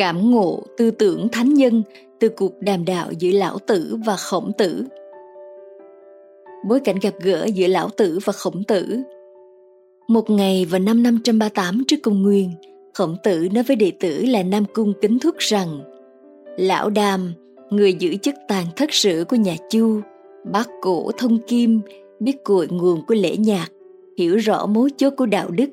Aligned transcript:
cảm 0.00 0.30
ngộ 0.30 0.62
tư 0.76 0.90
tưởng 0.90 1.28
thánh 1.32 1.54
nhân 1.54 1.82
từ 2.20 2.28
cuộc 2.28 2.52
đàm 2.60 2.84
đạo 2.84 3.12
giữa 3.18 3.30
lão 3.30 3.58
tử 3.58 3.96
và 4.06 4.16
khổng 4.16 4.52
tử. 4.58 4.84
Bối 6.68 6.80
cảnh 6.80 6.96
gặp 7.02 7.14
gỡ 7.22 7.46
giữa 7.54 7.66
lão 7.66 7.88
tử 7.88 8.18
và 8.24 8.32
khổng 8.32 8.64
tử. 8.64 8.98
Một 10.08 10.30
ngày 10.30 10.64
vào 10.70 10.78
năm 10.78 11.02
538 11.02 11.82
trước 11.88 11.96
công 12.02 12.22
nguyên, 12.22 12.50
khổng 12.94 13.16
tử 13.24 13.48
nói 13.52 13.64
với 13.64 13.76
đệ 13.76 13.92
tử 14.00 14.24
là 14.24 14.42
Nam 14.42 14.64
Cung 14.72 14.92
kính 15.00 15.18
thúc 15.18 15.34
rằng 15.38 15.80
Lão 16.56 16.90
Đàm, 16.90 17.32
người 17.70 17.92
giữ 17.92 18.16
chức 18.16 18.34
tàn 18.48 18.66
thất 18.76 18.92
sử 18.92 19.24
của 19.28 19.36
nhà 19.36 19.56
Chu, 19.70 20.00
bác 20.52 20.68
cổ 20.80 21.10
thông 21.18 21.38
kim, 21.38 21.80
biết 22.20 22.44
cội 22.44 22.68
nguồn 22.70 23.06
của 23.06 23.14
lễ 23.14 23.36
nhạc, 23.36 23.68
hiểu 24.18 24.36
rõ 24.36 24.66
mấu 24.66 24.88
chốt 24.96 25.12
của 25.16 25.26
đạo 25.26 25.50
đức. 25.50 25.70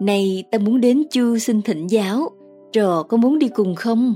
Này 0.00 0.44
ta 0.50 0.58
muốn 0.58 0.80
đến 0.80 1.02
Chu 1.10 1.38
xin 1.38 1.62
thỉnh 1.62 1.86
giáo, 1.86 2.28
trò 2.72 3.02
có 3.02 3.16
muốn 3.16 3.38
đi 3.38 3.48
cùng 3.48 3.74
không? 3.74 4.14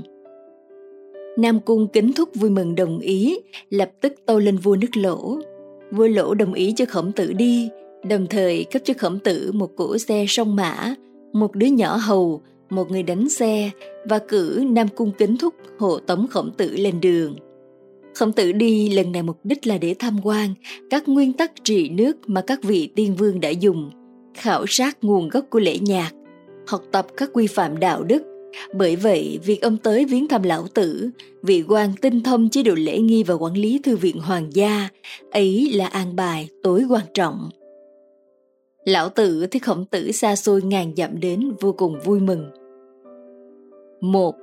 Nam 1.37 1.59
Cung 1.59 1.87
kính 1.87 2.13
thúc 2.13 2.29
vui 2.35 2.49
mừng 2.49 2.75
đồng 2.75 2.99
ý, 2.99 3.39
lập 3.69 3.91
tức 4.01 4.13
tâu 4.25 4.39
lên 4.39 4.57
vua 4.57 4.75
nước 4.75 4.97
lỗ. 4.97 5.37
Vua 5.91 6.07
lỗ 6.07 6.33
đồng 6.33 6.53
ý 6.53 6.73
cho 6.75 6.85
khổng 6.85 7.11
tử 7.11 7.33
đi, 7.33 7.69
đồng 8.09 8.27
thời 8.29 8.63
cấp 8.63 8.81
cho 8.85 8.93
khổng 8.97 9.19
tử 9.19 9.51
một 9.53 9.75
cỗ 9.75 9.97
xe 9.97 10.25
song 10.27 10.55
mã, 10.55 10.95
một 11.33 11.55
đứa 11.55 11.67
nhỏ 11.67 11.95
hầu, 11.95 12.41
một 12.69 12.91
người 12.91 13.03
đánh 13.03 13.29
xe 13.29 13.69
và 14.09 14.19
cử 14.19 14.63
Nam 14.69 14.87
Cung 14.95 15.11
kính 15.17 15.37
thúc 15.37 15.53
hộ 15.79 15.99
tống 15.99 16.27
khổng 16.27 16.51
tử 16.57 16.71
lên 16.77 17.01
đường. 17.01 17.35
Khổng 18.15 18.31
tử 18.31 18.51
đi 18.51 18.89
lần 18.89 19.11
này 19.11 19.23
mục 19.23 19.37
đích 19.43 19.67
là 19.67 19.77
để 19.77 19.95
tham 19.99 20.17
quan 20.23 20.53
các 20.89 21.07
nguyên 21.07 21.33
tắc 21.33 21.51
trị 21.63 21.89
nước 21.89 22.17
mà 22.27 22.41
các 22.41 22.63
vị 22.63 22.89
tiên 22.95 23.15
vương 23.15 23.39
đã 23.39 23.49
dùng, 23.49 23.91
khảo 24.33 24.65
sát 24.67 24.97
nguồn 25.01 25.29
gốc 25.29 25.45
của 25.49 25.59
lễ 25.59 25.77
nhạc, 25.81 26.11
học 26.67 26.81
tập 26.91 27.07
các 27.17 27.29
quy 27.33 27.47
phạm 27.47 27.79
đạo 27.79 28.03
đức. 28.03 28.36
Bởi 28.73 28.95
vậy, 28.95 29.39
việc 29.45 29.61
ông 29.61 29.77
tới 29.77 30.05
viếng 30.05 30.27
thăm 30.27 30.43
lão 30.43 30.67
tử, 30.73 31.09
vị 31.41 31.63
quan 31.67 31.89
tinh 32.01 32.23
thông 32.23 32.49
chế 32.49 32.63
độ 32.63 32.73
lễ 32.75 32.99
nghi 32.99 33.23
và 33.23 33.33
quản 33.33 33.53
lý 33.53 33.79
thư 33.83 33.95
viện 33.95 34.19
hoàng 34.19 34.49
gia, 34.53 34.89
ấy 35.31 35.71
là 35.73 35.87
an 35.87 36.15
bài 36.15 36.49
tối 36.63 36.83
quan 36.89 37.05
trọng. 37.13 37.49
Lão 38.85 39.09
tử 39.09 39.47
thấy 39.51 39.59
khổng 39.59 39.85
tử 39.85 40.11
xa 40.11 40.35
xôi 40.35 40.61
ngàn 40.61 40.91
dặm 40.97 41.19
đến 41.19 41.51
vô 41.59 41.71
cùng 41.71 41.99
vui 42.03 42.19
mừng. 42.19 42.45
Một, 44.01 44.35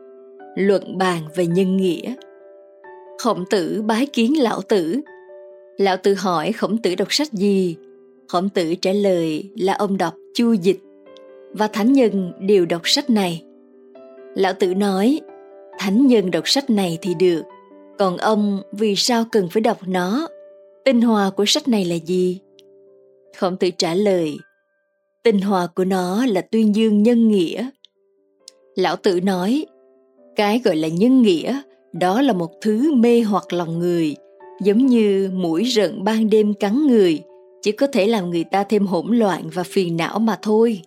luận 0.57 0.99
bàn 0.99 1.23
về 1.37 1.47
nhân 1.47 1.77
nghĩa. 1.77 2.15
Khổng 3.19 3.45
tử 3.51 3.83
bái 3.87 4.07
kiến 4.07 4.43
lão 4.43 4.61
tử. 4.63 5.01
Lão 5.79 5.97
tử 5.97 6.15
hỏi 6.15 6.53
khổng 6.53 6.79
tử 6.79 6.95
đọc 6.95 7.09
sách 7.11 7.33
gì? 7.33 7.77
Khổng 8.29 8.49
tử 8.49 8.75
trả 8.75 8.93
lời 8.93 9.51
là 9.57 9.75
ông 9.75 9.99
đọc 9.99 10.15
chu 10.35 10.53
dịch. 10.53 10.81
Và 11.53 11.69
thánh 11.69 11.93
nhân 11.93 12.33
đều 12.41 12.67
đọc 12.67 12.83
sách 12.85 13.11
này 13.11 13.43
lão 14.35 14.53
tử 14.53 14.75
nói, 14.75 15.21
thánh 15.79 16.07
nhân 16.07 16.31
đọc 16.31 16.49
sách 16.49 16.71
này 16.71 16.99
thì 17.03 17.15
được, 17.15 17.43
còn 17.99 18.17
ông 18.17 18.63
vì 18.73 18.97
sao 18.97 19.25
cần 19.33 19.49
phải 19.51 19.61
đọc 19.61 19.79
nó? 19.87 20.29
Tinh 20.85 21.01
hoa 21.01 21.31
của 21.31 21.45
sách 21.45 21.69
này 21.69 21.85
là 21.85 21.95
gì? 21.95 22.41
Khổng 23.37 23.57
tử 23.57 23.71
trả 23.71 23.95
lời, 23.95 24.37
tinh 25.23 25.41
hoa 25.41 25.67
của 25.67 25.85
nó 25.85 26.27
là 26.27 26.41
tuyên 26.41 26.75
dương 26.77 27.03
nhân 27.03 27.29
nghĩa. 27.29 27.69
Lão 28.75 28.97
tử 28.97 29.21
nói, 29.21 29.67
cái 30.37 30.61
gọi 30.65 30.77
là 30.77 30.89
nhân 30.89 31.23
nghĩa, 31.23 31.61
đó 31.93 32.23
là 32.23 32.33
một 32.33 32.51
thứ 32.61 32.95
mê 32.95 33.21
hoặc 33.21 33.53
lòng 33.53 33.79
người, 33.79 34.17
giống 34.63 34.87
như 34.87 35.31
mũi 35.35 35.65
rận 35.75 36.05
ban 36.05 36.31
đêm 36.31 36.55
cắn 36.55 36.87
người, 36.87 37.23
chỉ 37.63 37.73
có 37.73 37.87
thể 37.87 38.07
làm 38.07 38.31
người 38.31 38.45
ta 38.45 38.65
thêm 38.65 38.87
hỗn 38.87 39.19
loạn 39.19 39.43
và 39.55 39.63
phiền 39.63 39.97
não 39.97 40.19
mà 40.19 40.39
thôi. 40.43 40.81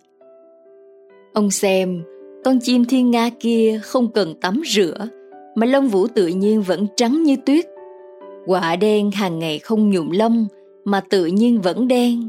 Ông 1.34 1.50
xem 1.50 2.02
con 2.48 2.60
chim 2.60 2.84
thiên 2.84 3.10
nga 3.10 3.30
kia 3.40 3.80
không 3.82 4.12
cần 4.12 4.34
tắm 4.40 4.62
rửa, 4.66 5.08
mà 5.54 5.66
lông 5.66 5.88
vũ 5.88 6.06
tự 6.06 6.26
nhiên 6.26 6.62
vẫn 6.62 6.86
trắng 6.96 7.22
như 7.22 7.36
tuyết. 7.46 7.66
Quả 8.46 8.76
đen 8.76 9.10
hàng 9.10 9.38
ngày 9.38 9.58
không 9.58 9.90
nhuộm 9.90 10.10
lông, 10.10 10.46
mà 10.84 11.00
tự 11.00 11.26
nhiên 11.26 11.60
vẫn 11.60 11.88
đen. 11.88 12.28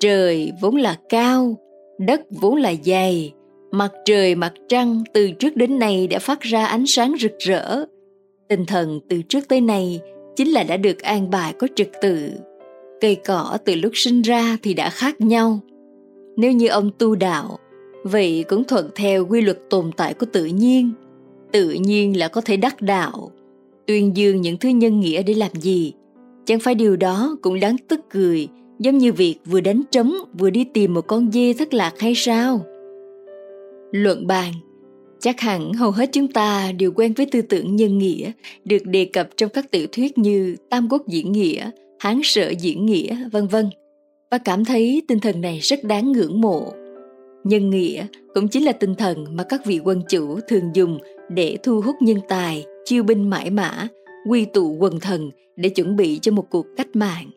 Trời 0.00 0.52
vốn 0.60 0.76
là 0.76 0.98
cao, 1.08 1.56
đất 1.98 2.20
vốn 2.30 2.56
là 2.56 2.74
dày 2.84 3.32
mặt 3.70 3.92
trời 4.04 4.34
mặt 4.34 4.52
trăng 4.68 5.02
từ 5.12 5.30
trước 5.30 5.56
đến 5.56 5.78
nay 5.78 6.06
đã 6.06 6.18
phát 6.18 6.40
ra 6.40 6.66
ánh 6.66 6.86
sáng 6.86 7.14
rực 7.20 7.38
rỡ. 7.38 7.84
Tinh 8.48 8.64
thần 8.66 9.00
từ 9.08 9.22
trước 9.22 9.48
tới 9.48 9.60
nay 9.60 10.00
chính 10.36 10.48
là 10.48 10.62
đã 10.62 10.76
được 10.76 11.02
an 11.02 11.30
bài 11.30 11.54
có 11.58 11.66
trật 11.76 11.88
tự. 12.02 12.30
Cây 13.00 13.14
cỏ 13.14 13.58
từ 13.64 13.74
lúc 13.74 13.92
sinh 13.94 14.22
ra 14.22 14.56
thì 14.62 14.74
đã 14.74 14.90
khác 14.90 15.20
nhau. 15.20 15.58
Nếu 16.36 16.52
như 16.52 16.68
ông 16.68 16.90
tu 16.98 17.14
đạo 17.14 17.58
vậy 18.04 18.44
cũng 18.48 18.64
thuận 18.64 18.90
theo 18.94 19.26
quy 19.26 19.40
luật 19.40 19.58
tồn 19.70 19.90
tại 19.96 20.14
của 20.14 20.26
tự 20.32 20.44
nhiên. 20.44 20.92
Tự 21.52 21.70
nhiên 21.70 22.18
là 22.18 22.28
có 22.28 22.40
thể 22.40 22.56
đắc 22.56 22.82
đạo. 22.82 23.30
Tuyên 23.86 24.16
dương 24.16 24.40
những 24.40 24.56
thứ 24.58 24.68
nhân 24.68 25.00
nghĩa 25.00 25.22
để 25.22 25.34
làm 25.34 25.50
gì? 25.54 25.92
Chẳng 26.44 26.60
phải 26.60 26.74
điều 26.74 26.96
đó 26.96 27.36
cũng 27.42 27.60
đáng 27.60 27.76
tức 27.88 28.00
cười 28.10 28.48
giống 28.78 28.98
như 28.98 29.12
việc 29.12 29.36
vừa 29.44 29.60
đánh 29.60 29.82
trống 29.90 30.14
vừa 30.38 30.50
đi 30.50 30.64
tìm 30.64 30.94
một 30.94 31.06
con 31.06 31.32
dê 31.32 31.52
thất 31.52 31.74
lạc 31.74 31.92
hay 31.98 32.14
sao? 32.14 32.60
Luận 33.92 34.26
bàn. 34.26 34.52
Chắc 35.20 35.40
hẳn 35.40 35.72
hầu 35.72 35.90
hết 35.90 36.10
chúng 36.12 36.28
ta 36.28 36.72
đều 36.78 36.92
quen 36.92 37.12
với 37.12 37.26
tư 37.26 37.42
tưởng 37.42 37.76
nhân 37.76 37.98
nghĩa 37.98 38.32
được 38.64 38.86
đề 38.86 39.04
cập 39.04 39.28
trong 39.36 39.50
các 39.50 39.70
tiểu 39.70 39.86
thuyết 39.92 40.18
như 40.18 40.56
Tam 40.70 40.88
Quốc 40.90 41.08
diễn 41.08 41.32
nghĩa, 41.32 41.70
Hán 41.98 42.20
sở 42.22 42.48
diễn 42.48 42.86
nghĩa, 42.86 43.16
vân 43.32 43.46
vân. 43.46 43.70
Và 44.30 44.38
cảm 44.38 44.64
thấy 44.64 45.02
tinh 45.08 45.20
thần 45.20 45.40
này 45.40 45.58
rất 45.58 45.84
đáng 45.84 46.12
ngưỡng 46.12 46.40
mộ. 46.40 46.72
Nhân 47.44 47.70
nghĩa 47.70 48.06
cũng 48.34 48.48
chính 48.48 48.64
là 48.64 48.72
tinh 48.72 48.94
thần 48.94 49.24
mà 49.30 49.44
các 49.48 49.66
vị 49.66 49.80
quân 49.84 50.02
chủ 50.08 50.38
thường 50.48 50.70
dùng 50.74 50.98
để 51.28 51.58
thu 51.62 51.80
hút 51.80 51.96
nhân 52.00 52.18
tài, 52.28 52.64
chiêu 52.84 53.02
binh 53.02 53.30
mãi 53.30 53.50
mã, 53.50 53.88
quy 54.28 54.44
tụ 54.44 54.76
quần 54.80 55.00
thần 55.00 55.30
để 55.56 55.68
chuẩn 55.68 55.96
bị 55.96 56.18
cho 56.22 56.32
một 56.32 56.50
cuộc 56.50 56.66
cách 56.76 56.88
mạng. 56.94 57.30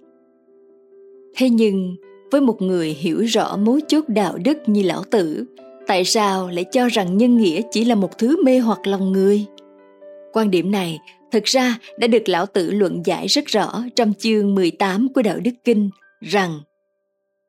Thế 1.35 1.49
nhưng, 1.49 1.95
với 2.31 2.41
một 2.41 2.61
người 2.61 2.89
hiểu 2.89 3.19
rõ 3.19 3.57
mối 3.57 3.81
chốt 3.87 4.03
đạo 4.07 4.37
đức 4.45 4.57
như 4.65 4.81
lão 4.83 5.03
tử, 5.11 5.45
tại 5.87 6.05
sao 6.05 6.49
lại 6.49 6.65
cho 6.71 6.87
rằng 6.87 7.17
nhân 7.17 7.37
nghĩa 7.37 7.61
chỉ 7.71 7.85
là 7.85 7.95
một 7.95 8.17
thứ 8.17 8.43
mê 8.43 8.59
hoặc 8.59 8.87
lòng 8.87 9.11
người 9.11 9.45
quan 10.33 10.51
điểm 10.51 10.71
này 10.71 10.99
thực 11.31 11.43
ra 11.43 11.79
đã 11.97 12.07
được 12.07 12.29
lão 12.29 12.45
tử 12.45 12.71
luận 12.71 13.01
giải 13.05 13.27
rất 13.27 13.45
rõ 13.45 13.83
trong 13.95 14.13
chương 14.13 14.55
18 14.55 15.07
của 15.13 15.21
đạo 15.21 15.37
đức 15.43 15.51
kinh 15.63 15.89
rằng 16.21 16.59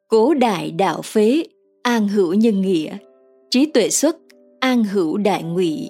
cố 0.09 0.35
đại 0.35 0.71
đạo 0.71 1.03
phế 1.03 1.45
an 1.89 2.09
hữu 2.09 2.35
nhân 2.35 2.61
nghĩa, 2.61 2.97
trí 3.51 3.67
tuệ 3.67 3.91
xuất, 3.91 4.17
an 4.61 4.85
hữu 4.85 5.17
đại 5.17 5.43
ngụy, 5.43 5.89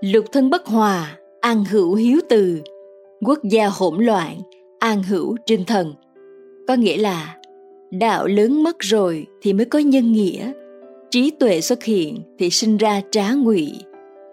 lục 0.00 0.24
thân 0.32 0.50
bất 0.50 0.66
hòa, 0.66 1.18
an 1.40 1.64
hữu 1.64 1.94
hiếu 1.94 2.20
từ, 2.28 2.60
quốc 3.26 3.38
gia 3.44 3.68
hỗn 3.68 4.04
loạn, 4.04 4.38
an 4.78 5.02
hữu 5.02 5.36
trinh 5.46 5.64
thần. 5.64 5.94
Có 6.68 6.74
nghĩa 6.74 6.96
là, 6.96 7.36
đạo 7.90 8.26
lớn 8.26 8.62
mất 8.62 8.76
rồi 8.78 9.26
thì 9.42 9.52
mới 9.52 9.64
có 9.64 9.78
nhân 9.78 10.12
nghĩa, 10.12 10.52
trí 11.10 11.30
tuệ 11.30 11.60
xuất 11.60 11.84
hiện 11.84 12.22
thì 12.38 12.50
sinh 12.50 12.76
ra 12.76 13.00
trá 13.10 13.32
ngụy, 13.32 13.72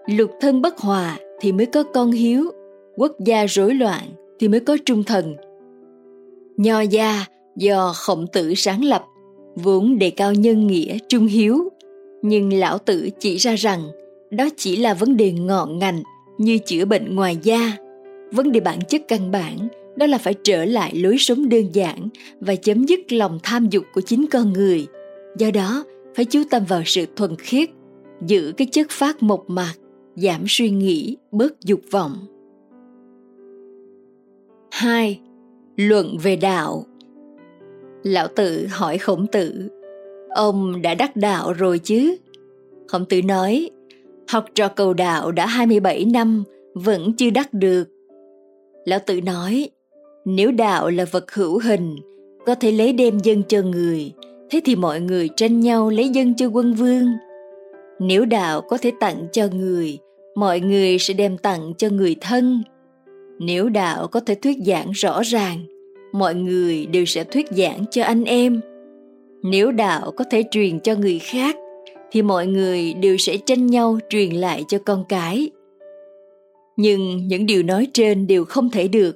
lục 0.05 0.31
thân 0.41 0.61
bất 0.61 0.77
hòa 0.77 1.17
thì 1.39 1.51
mới 1.51 1.65
có 1.65 1.83
con 1.83 2.11
hiếu, 2.11 2.51
quốc 2.95 3.11
gia 3.25 3.45
rối 3.45 3.73
loạn 3.73 4.03
thì 4.39 4.47
mới 4.47 4.59
có 4.59 4.77
trung 4.85 5.03
thần. 5.03 5.35
Nho 6.57 6.81
gia 6.81 7.25
do 7.55 7.93
khổng 7.95 8.25
tử 8.33 8.53
sáng 8.55 8.83
lập 8.83 9.03
vốn 9.63 9.99
đề 9.99 10.09
cao 10.09 10.33
nhân 10.33 10.67
nghĩa 10.67 10.97
trung 11.09 11.27
hiếu. 11.27 11.69
Nhưng 12.21 12.53
lão 12.53 12.77
tử 12.77 13.09
chỉ 13.19 13.37
ra 13.37 13.55
rằng, 13.55 13.83
đó 14.31 14.49
chỉ 14.57 14.75
là 14.75 14.93
vấn 14.93 15.17
đề 15.17 15.31
ngọn 15.31 15.79
ngành 15.79 16.03
như 16.37 16.57
chữa 16.57 16.85
bệnh 16.85 17.15
ngoài 17.15 17.37
da. 17.43 17.77
Vấn 18.31 18.51
đề 18.51 18.59
bản 18.59 18.79
chất 18.89 19.01
căn 19.07 19.31
bản, 19.31 19.67
đó 19.95 20.05
là 20.05 20.17
phải 20.17 20.33
trở 20.43 20.65
lại 20.65 20.95
lối 20.95 21.17
sống 21.17 21.49
đơn 21.49 21.65
giản 21.73 22.09
và 22.39 22.55
chấm 22.55 22.85
dứt 22.85 23.11
lòng 23.11 23.39
tham 23.43 23.69
dục 23.69 23.83
của 23.93 24.01
chính 24.01 24.25
con 24.31 24.53
người. 24.53 24.87
Do 25.37 25.51
đó, 25.51 25.83
phải 26.15 26.25
chú 26.25 26.43
tâm 26.49 26.63
vào 26.67 26.81
sự 26.85 27.05
thuần 27.15 27.35
khiết, 27.35 27.69
giữ 28.27 28.53
cái 28.57 28.67
chất 28.71 28.87
phát 28.89 29.23
mộc 29.23 29.49
mạc, 29.49 29.73
giảm 30.15 30.43
suy 30.47 30.69
nghĩ, 30.69 31.17
bớt 31.31 31.61
dục 31.61 31.81
vọng. 31.91 32.17
2. 34.71 35.19
Luận 35.75 36.17
về 36.23 36.35
đạo. 36.35 36.85
Lão 38.07 38.27
tử 38.27 38.67
hỏi 38.69 38.97
khổng 38.97 39.27
tử. 39.27 39.69
Ông 40.29 40.81
đã 40.81 40.93
đắc 40.93 41.15
đạo 41.15 41.53
rồi 41.53 41.79
chứ? 41.79 42.15
Khổng 42.87 43.05
tử 43.05 43.21
nói, 43.21 43.69
Học 44.27 44.45
trò 44.55 44.67
cầu 44.67 44.93
đạo 44.93 45.31
đã 45.31 45.45
27 45.45 46.05
năm, 46.05 46.43
Vẫn 46.73 47.13
chưa 47.13 47.29
đắc 47.29 47.53
được. 47.53 47.83
Lão 48.85 48.99
tử 49.05 49.21
nói, 49.21 49.69
Nếu 50.25 50.51
đạo 50.51 50.89
là 50.89 51.05
vật 51.11 51.33
hữu 51.33 51.59
hình, 51.59 51.95
Có 52.45 52.55
thể 52.55 52.71
lấy 52.71 52.93
đem 52.93 53.19
dân 53.23 53.43
cho 53.47 53.61
người, 53.61 54.11
thế 54.49 54.61
thì 54.65 54.75
mọi 54.75 55.01
người 55.01 55.29
tranh 55.35 55.59
nhau 55.59 55.89
lấy 55.89 56.09
dân 56.09 56.35
cho 56.35 56.47
quân 56.47 56.73
vương. 56.73 57.07
Nếu 57.99 58.25
đạo 58.25 58.61
có 58.61 58.77
thể 58.81 58.91
tặng 58.99 59.27
cho 59.31 59.47
người, 59.53 59.97
mọi 60.35 60.59
người 60.59 60.99
sẽ 60.99 61.13
đem 61.13 61.37
tặng 61.37 61.73
cho 61.77 61.89
người 61.89 62.15
thân. 62.21 62.63
Nếu 63.39 63.69
đạo 63.69 64.07
có 64.07 64.19
thể 64.19 64.35
thuyết 64.35 64.57
giảng 64.65 64.91
rõ 64.91 65.21
ràng 65.23 65.65
mọi 66.19 66.35
người 66.35 66.85
đều 66.85 67.05
sẽ 67.05 67.23
thuyết 67.23 67.47
giảng 67.51 67.85
cho 67.91 68.03
anh 68.03 68.23
em. 68.23 68.61
Nếu 69.43 69.71
đạo 69.71 70.11
có 70.11 70.23
thể 70.31 70.43
truyền 70.51 70.79
cho 70.79 70.95
người 70.95 71.19
khác, 71.19 71.55
thì 72.11 72.21
mọi 72.21 72.47
người 72.47 72.93
đều 72.93 73.17
sẽ 73.17 73.37
tranh 73.37 73.67
nhau 73.67 73.99
truyền 74.09 74.31
lại 74.35 74.63
cho 74.67 74.77
con 74.85 75.03
cái. 75.09 75.49
Nhưng 76.77 77.27
những 77.27 77.45
điều 77.45 77.63
nói 77.63 77.87
trên 77.93 78.27
đều 78.27 78.45
không 78.45 78.69
thể 78.69 78.87
được. 78.87 79.15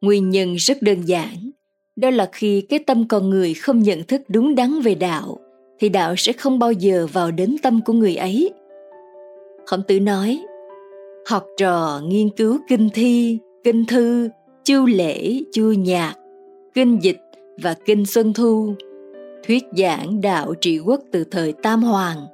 Nguyên 0.00 0.30
nhân 0.30 0.54
rất 0.54 0.82
đơn 0.82 1.02
giản, 1.04 1.50
đó 1.96 2.10
là 2.10 2.28
khi 2.32 2.60
cái 2.60 2.78
tâm 2.78 3.08
con 3.08 3.30
người 3.30 3.54
không 3.54 3.82
nhận 3.82 4.02
thức 4.02 4.22
đúng 4.28 4.54
đắn 4.54 4.80
về 4.80 4.94
đạo, 4.94 5.38
thì 5.78 5.88
đạo 5.88 6.14
sẽ 6.16 6.32
không 6.32 6.58
bao 6.58 6.72
giờ 6.72 7.06
vào 7.12 7.30
đến 7.30 7.56
tâm 7.62 7.80
của 7.84 7.92
người 7.92 8.16
ấy. 8.16 8.50
Khổng 9.66 9.82
tử 9.88 10.00
nói, 10.00 10.40
học 11.28 11.46
trò 11.56 12.00
nghiên 12.04 12.28
cứu 12.30 12.58
kinh 12.68 12.88
thi, 12.94 13.38
kinh 13.64 13.84
thư, 13.84 14.28
chu 14.64 14.86
lễ, 14.86 15.40
chu 15.52 15.72
nhạc 15.72 16.14
kinh 16.76 16.98
dịch 17.02 17.20
và 17.62 17.74
kinh 17.84 18.06
xuân 18.06 18.32
thu. 18.32 18.74
Thuyết 19.46 19.64
giảng 19.76 20.20
đạo 20.20 20.54
trị 20.60 20.78
quốc 20.78 21.00
từ 21.12 21.24
thời 21.24 21.52
tam 21.52 21.82
hoàng. 21.82 22.26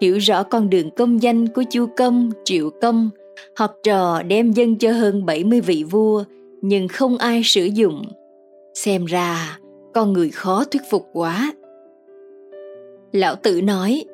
Hiểu 0.00 0.18
rõ 0.18 0.42
con 0.42 0.70
đường 0.70 0.90
công 0.90 1.22
danh 1.22 1.48
của 1.48 1.62
chu 1.70 1.86
công, 1.96 2.30
triệu 2.44 2.70
công. 2.82 3.10
Học 3.56 3.74
trò 3.82 4.22
đem 4.22 4.52
dân 4.52 4.78
cho 4.78 4.92
hơn 4.92 5.26
70 5.26 5.60
vị 5.60 5.84
vua, 5.90 6.24
nhưng 6.62 6.88
không 6.88 7.18
ai 7.18 7.42
sử 7.44 7.64
dụng. 7.64 8.02
Xem 8.74 9.04
ra, 9.04 9.58
con 9.94 10.12
người 10.12 10.30
khó 10.30 10.64
thuyết 10.64 10.82
phục 10.90 11.08
quá. 11.12 11.52
Lão 13.12 13.34
tử 13.34 13.60
nói, 13.60 14.04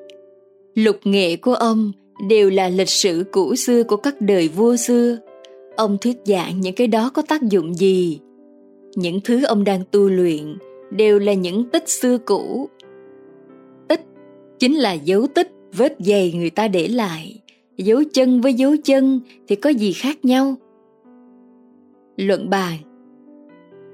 lục 0.74 0.96
nghệ 1.04 1.36
của 1.36 1.54
ông 1.54 1.92
đều 2.28 2.50
là 2.50 2.68
lịch 2.68 2.90
sử 2.90 3.24
cũ 3.32 3.54
xưa 3.56 3.82
của 3.82 3.96
các 3.96 4.20
đời 4.20 4.48
vua 4.48 4.76
xưa. 4.76 5.18
Ông 5.76 5.98
thuyết 6.00 6.16
giảng 6.24 6.60
những 6.60 6.74
cái 6.74 6.86
đó 6.86 7.10
có 7.14 7.22
tác 7.28 7.42
dụng 7.42 7.74
gì? 7.74 8.20
Những 8.96 9.20
thứ 9.24 9.44
ông 9.44 9.64
đang 9.64 9.82
tu 9.90 10.08
luyện 10.08 10.56
đều 10.90 11.18
là 11.18 11.32
những 11.32 11.64
tích 11.70 11.88
xưa 11.88 12.18
cũ. 12.18 12.68
Tích 13.88 14.00
chính 14.58 14.74
là 14.74 14.92
dấu 14.92 15.26
tích 15.34 15.50
vết 15.76 15.96
giày 15.98 16.32
người 16.32 16.50
ta 16.50 16.68
để 16.68 16.88
lại. 16.88 17.40
Dấu 17.76 18.02
chân 18.12 18.40
với 18.40 18.54
dấu 18.54 18.76
chân 18.84 19.20
thì 19.48 19.56
có 19.56 19.70
gì 19.70 19.92
khác 19.92 20.24
nhau? 20.24 20.54
Luận 22.16 22.50
bàn. 22.50 22.78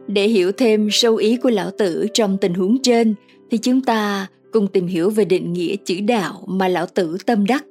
Để 0.06 0.28
hiểu 0.28 0.52
thêm 0.52 0.88
sâu 0.90 1.16
ý 1.16 1.36
của 1.36 1.50
lão 1.50 1.70
tử 1.78 2.06
trong 2.14 2.38
tình 2.40 2.54
huống 2.54 2.82
trên 2.82 3.14
thì 3.50 3.58
chúng 3.58 3.80
ta 3.80 4.26
cùng 4.52 4.66
tìm 4.66 4.86
hiểu 4.86 5.10
về 5.10 5.24
định 5.24 5.52
nghĩa 5.52 5.76
chữ 5.84 5.94
đạo 6.08 6.44
mà 6.46 6.68
lão 6.68 6.86
tử 6.86 7.16
tâm 7.26 7.46
đắc. 7.46 7.64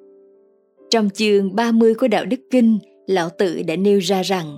Trong 0.89 1.09
chương 1.09 1.55
30 1.55 1.93
của 1.93 2.07
Đạo 2.07 2.25
Đức 2.25 2.39
Kinh, 2.51 2.79
lão 3.07 3.29
tử 3.29 3.61
đã 3.67 3.75
nêu 3.75 3.99
ra 3.99 4.21
rằng 4.21 4.57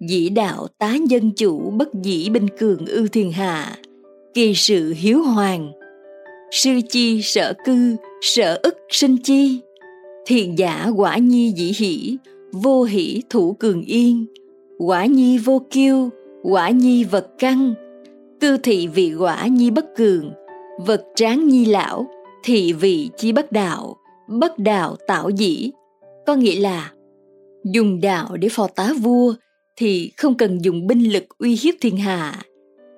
Dĩ 0.00 0.28
đạo 0.28 0.66
tá 0.78 0.96
dân 1.08 1.30
chủ 1.30 1.70
bất 1.70 1.88
dĩ 1.94 2.28
binh 2.28 2.48
cường 2.58 2.86
ưu 2.86 3.06
thiên 3.12 3.32
hạ, 3.32 3.76
kỳ 4.34 4.54
sự 4.54 4.94
hiếu 4.96 5.22
hoàng. 5.22 5.72
Sư 6.50 6.80
chi 6.88 7.22
sở 7.22 7.52
cư, 7.64 7.96
sở 8.22 8.60
ức 8.62 8.76
sinh 8.90 9.16
chi. 9.22 9.60
Thiện 10.26 10.58
giả 10.58 10.90
quả 10.96 11.18
nhi 11.18 11.52
dĩ 11.56 11.72
hỷ, 11.76 12.16
vô 12.52 12.82
hỷ 12.82 13.22
thủ 13.30 13.52
cường 13.52 13.82
yên. 13.82 14.26
Quả 14.78 15.06
nhi 15.06 15.38
vô 15.38 15.62
kiêu, 15.70 16.10
quả 16.42 16.70
nhi 16.70 17.04
vật 17.04 17.26
căng. 17.38 17.74
Cư 18.40 18.56
thị 18.56 18.86
vị 18.86 19.14
quả 19.18 19.46
nhi 19.46 19.70
bất 19.70 19.96
cường, 19.96 20.32
vật 20.86 21.04
tráng 21.14 21.48
nhi 21.48 21.64
lão, 21.64 22.06
thị 22.44 22.72
vị 22.72 23.10
chi 23.16 23.32
bất 23.32 23.52
đạo, 23.52 23.96
bất 24.28 24.58
đạo 24.58 24.96
tạo 25.06 25.30
dĩ. 25.30 25.70
Có 26.26 26.34
nghĩa 26.34 26.60
là 26.60 26.92
dùng 27.64 28.00
đạo 28.00 28.36
để 28.36 28.48
phò 28.48 28.66
tá 28.66 28.92
vua 29.02 29.34
thì 29.76 30.12
không 30.16 30.34
cần 30.34 30.64
dùng 30.64 30.86
binh 30.86 31.12
lực 31.12 31.24
uy 31.38 31.58
hiếp 31.62 31.74
thiên 31.80 31.96
hạ. 31.96 32.42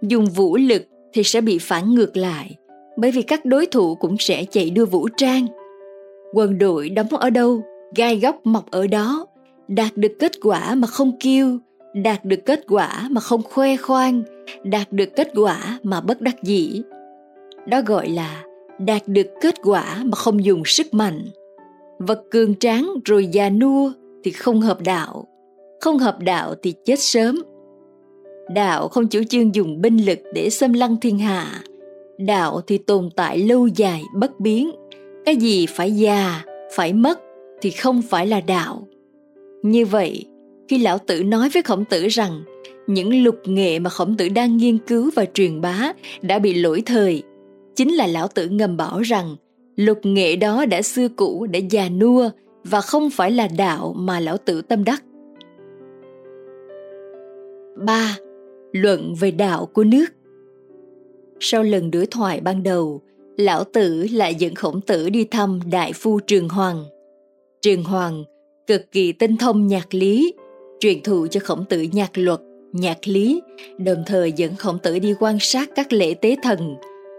Dùng 0.03 0.27
vũ 0.27 0.57
lực 0.57 0.83
thì 1.13 1.23
sẽ 1.25 1.41
bị 1.41 1.59
phản 1.59 1.95
ngược 1.95 2.17
lại, 2.17 2.57
bởi 2.97 3.11
vì 3.11 3.23
các 3.23 3.45
đối 3.45 3.67
thủ 3.67 3.95
cũng 3.95 4.17
sẽ 4.19 4.45
chạy 4.45 4.71
đua 4.71 4.87
vũ 4.87 5.09
trang. 5.17 5.47
Quân 6.35 6.59
đội 6.59 6.89
đóng 6.89 7.09
ở 7.09 7.31
đâu, 7.31 7.63
gai 7.97 8.19
góc 8.21 8.47
mọc 8.47 8.71
ở 8.71 8.87
đó, 8.87 9.27
đạt 9.69 9.97
được 9.97 10.13
kết 10.19 10.33
quả 10.43 10.75
mà 10.75 10.87
không 10.87 11.13
kêu, 11.21 11.59
đạt 11.95 12.25
được 12.25 12.41
kết 12.47 12.65
quả 12.69 13.09
mà 13.11 13.21
không 13.21 13.43
khoe 13.43 13.77
khoang, 13.77 14.23
đạt 14.65 14.93
được 14.93 15.17
kết 15.17 15.33
quả 15.37 15.79
mà 15.83 16.01
bất 16.01 16.21
đắc 16.21 16.43
dĩ. 16.43 16.83
Đó 17.67 17.81
gọi 17.87 18.09
là 18.09 18.45
đạt 18.79 19.03
được 19.07 19.27
kết 19.41 19.55
quả 19.63 20.03
mà 20.05 20.17
không 20.17 20.45
dùng 20.45 20.63
sức 20.65 20.95
mạnh. 20.95 21.25
Vật 21.99 22.23
cường 22.31 22.55
tráng 22.55 22.95
rồi 23.05 23.27
già 23.27 23.51
nua 23.51 23.93
thì 24.25 24.31
không 24.31 24.61
hợp 24.61 24.79
đạo, 24.85 25.27
không 25.81 25.99
hợp 25.99 26.17
đạo 26.21 26.55
thì 26.63 26.75
chết 26.85 26.99
sớm. 26.99 27.43
Đạo 28.55 28.89
không 28.89 29.09
chủ 29.09 29.23
trương 29.23 29.55
dùng 29.55 29.81
binh 29.81 29.97
lực 29.97 30.19
để 30.35 30.51
xâm 30.51 30.73
lăng 30.73 30.97
thiên 31.01 31.19
hạ. 31.19 31.63
Đạo 32.19 32.61
thì 32.67 32.79
tồn 32.79 33.11
tại 33.17 33.39
lâu 33.39 33.67
dài 33.67 34.03
bất 34.15 34.41
biến. 34.41 34.71
Cái 35.25 35.37
gì 35.37 35.67
phải 35.67 35.93
già, 35.93 36.45
phải 36.75 36.93
mất 36.93 37.21
thì 37.61 37.71
không 37.71 38.03
phải 38.03 38.27
là 38.27 38.41
đạo. 38.41 38.87
Như 39.63 39.87
vậy, 39.87 40.25
khi 40.69 40.79
lão 40.79 40.99
tử 40.99 41.23
nói 41.23 41.49
với 41.55 41.63
khổng 41.63 41.85
tử 41.85 42.09
rằng 42.09 42.43
những 42.87 43.23
lục 43.23 43.37
nghệ 43.45 43.79
mà 43.79 43.91
khổng 43.91 44.17
tử 44.17 44.29
đang 44.29 44.57
nghiên 44.57 44.79
cứu 44.79 45.11
và 45.15 45.25
truyền 45.35 45.61
bá 45.61 45.93
đã 46.23 46.39
bị 46.39 46.55
lỗi 46.55 46.83
thời 46.87 47.23
chính 47.77 47.95
là 47.95 48.07
lão 48.07 48.29
tử 48.29 48.49
ngầm 48.49 48.77
bảo 48.77 49.01
rằng 49.01 49.37
lục 49.77 49.99
nghệ 50.03 50.37
đó 50.37 50.65
đã 50.67 50.83
xưa 50.83 51.09
cũ 51.09 51.47
đã 51.51 51.59
già 51.71 51.89
nua 51.89 52.31
và 52.65 52.81
không 52.81 53.11
phải 53.11 53.31
là 53.31 53.49
đạo 53.59 53.95
mà 53.97 54.21
lão 54.21 54.37
tử 54.37 54.63
tâm 54.63 54.85
đắc 54.85 55.03
3. 57.87 58.17
Luận 58.73 59.15
về 59.21 59.31
đạo 59.31 59.67
của 59.67 59.85
nước 59.85 60.07
Sau 61.41 61.63
lần 61.63 61.91
đối 61.91 62.07
thoại 62.07 62.41
ban 62.41 62.63
đầu, 62.63 63.03
lão 63.37 63.65
tử 63.65 64.07
lại 64.13 64.35
dẫn 64.35 64.55
khổng 64.55 64.81
tử 64.81 65.11
đi 65.11 65.25
thăm 65.25 65.61
đại 65.71 65.93
phu 65.93 66.21
Trường 66.21 66.49
Hoàng. 66.49 66.85
Trường 67.63 67.85
Hoàng 67.85 68.25
cực 68.67 68.93
kỳ 68.93 69.13
tinh 69.13 69.37
thông 69.37 69.67
nhạc 69.67 69.95
lý, 69.95 70.35
truyền 70.81 71.03
thụ 71.03 71.27
cho 71.27 71.41
khổng 71.45 71.65
tử 71.65 71.87
nhạc 71.93 72.19
luật, 72.19 72.41
nhạc 72.73 72.99
lý, 73.09 73.43
đồng 73.79 74.03
thời 74.07 74.33
dẫn 74.33 74.57
khổng 74.57 74.79
tử 74.79 74.99
đi 74.99 75.15
quan 75.21 75.39
sát 75.41 75.71
các 75.75 75.93
lễ 75.93 76.15
tế 76.15 76.37
thần, 76.43 76.77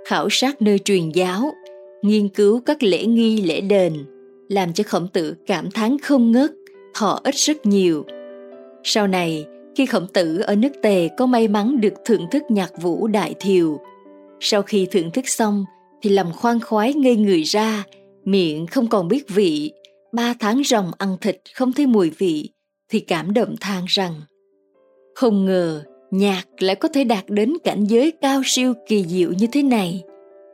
khảo 0.08 0.28
sát 0.30 0.62
nơi 0.62 0.80
truyền 0.80 1.10
giáo, 1.10 1.54
nghiên 2.02 2.30
cứu 2.30 2.62
các 2.66 2.84
lễ 2.84 3.06
nghi 3.06 3.42
lễ 3.42 3.62
đền, 3.62 3.94
làm 4.50 4.74
cho 4.74 4.84
khổng 4.88 5.08
tử 5.14 5.36
cảm 5.48 5.72
thán 5.72 5.98
không 6.00 6.32
ngớt, 6.32 6.52
thọ 6.94 7.20
ích 7.24 7.36
rất 7.36 7.66
nhiều. 7.66 8.06
Sau 8.84 9.08
này, 9.08 9.46
khi 9.76 9.86
khổng 9.86 10.08
tử 10.14 10.40
ở 10.40 10.56
nước 10.56 10.72
Tề 10.82 11.10
có 11.18 11.26
may 11.26 11.48
mắn 11.48 11.82
được 11.82 11.94
thưởng 12.06 12.26
thức 12.32 12.44
nhạc 12.50 12.82
vũ 12.82 13.08
đại 13.08 13.34
thiều, 13.40 13.80
sau 14.40 14.62
khi 14.62 14.88
thưởng 14.92 15.12
thức 15.12 15.28
xong 15.28 15.66
thì 16.02 16.10
làm 16.10 16.32
khoan 16.32 16.60
khoái 16.60 16.94
ngây 16.94 17.16
người 17.16 17.44
ra, 17.44 17.84
miệng 18.26 18.68
không 18.68 18.88
còn 18.88 19.08
biết 19.08 19.30
vị, 19.30 19.72
ba 20.12 20.34
tháng 20.40 20.62
ròng 20.66 20.92
ăn 20.98 21.18
thịt 21.22 21.42
không 21.56 21.74
thấy 21.74 21.86
mùi 21.86 22.10
vị, 22.10 22.50
thì 22.92 23.00
cảm 23.00 23.34
động 23.34 23.56
than 23.62 23.86
rằng 23.88 24.14
không 25.16 25.46
ngờ 25.46 25.84
nhạc 26.12 26.44
lại 26.60 26.76
có 26.76 26.88
thể 26.88 27.04
đạt 27.04 27.24
đến 27.28 27.54
cảnh 27.64 27.86
giới 27.86 28.12
cao 28.22 28.42
siêu 28.46 28.74
kỳ 28.88 29.04
diệu 29.04 29.32
như 29.34 29.48
thế 29.52 29.64
này. 29.64 30.04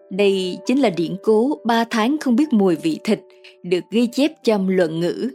Đây 0.10 0.58
chính 0.66 0.80
là 0.80 0.90
điển 0.90 1.16
cố 1.24 1.58
ba 1.66 1.86
tháng 1.90 2.18
không 2.22 2.36
biết 2.36 2.54
mùi 2.54 2.75
vị 2.75 3.00
thịt 3.04 3.20
được 3.63 3.84
ghi 3.92 4.08
chép 4.08 4.32
trong 4.44 4.70
luận 4.70 5.00
ngữ. 5.00 5.30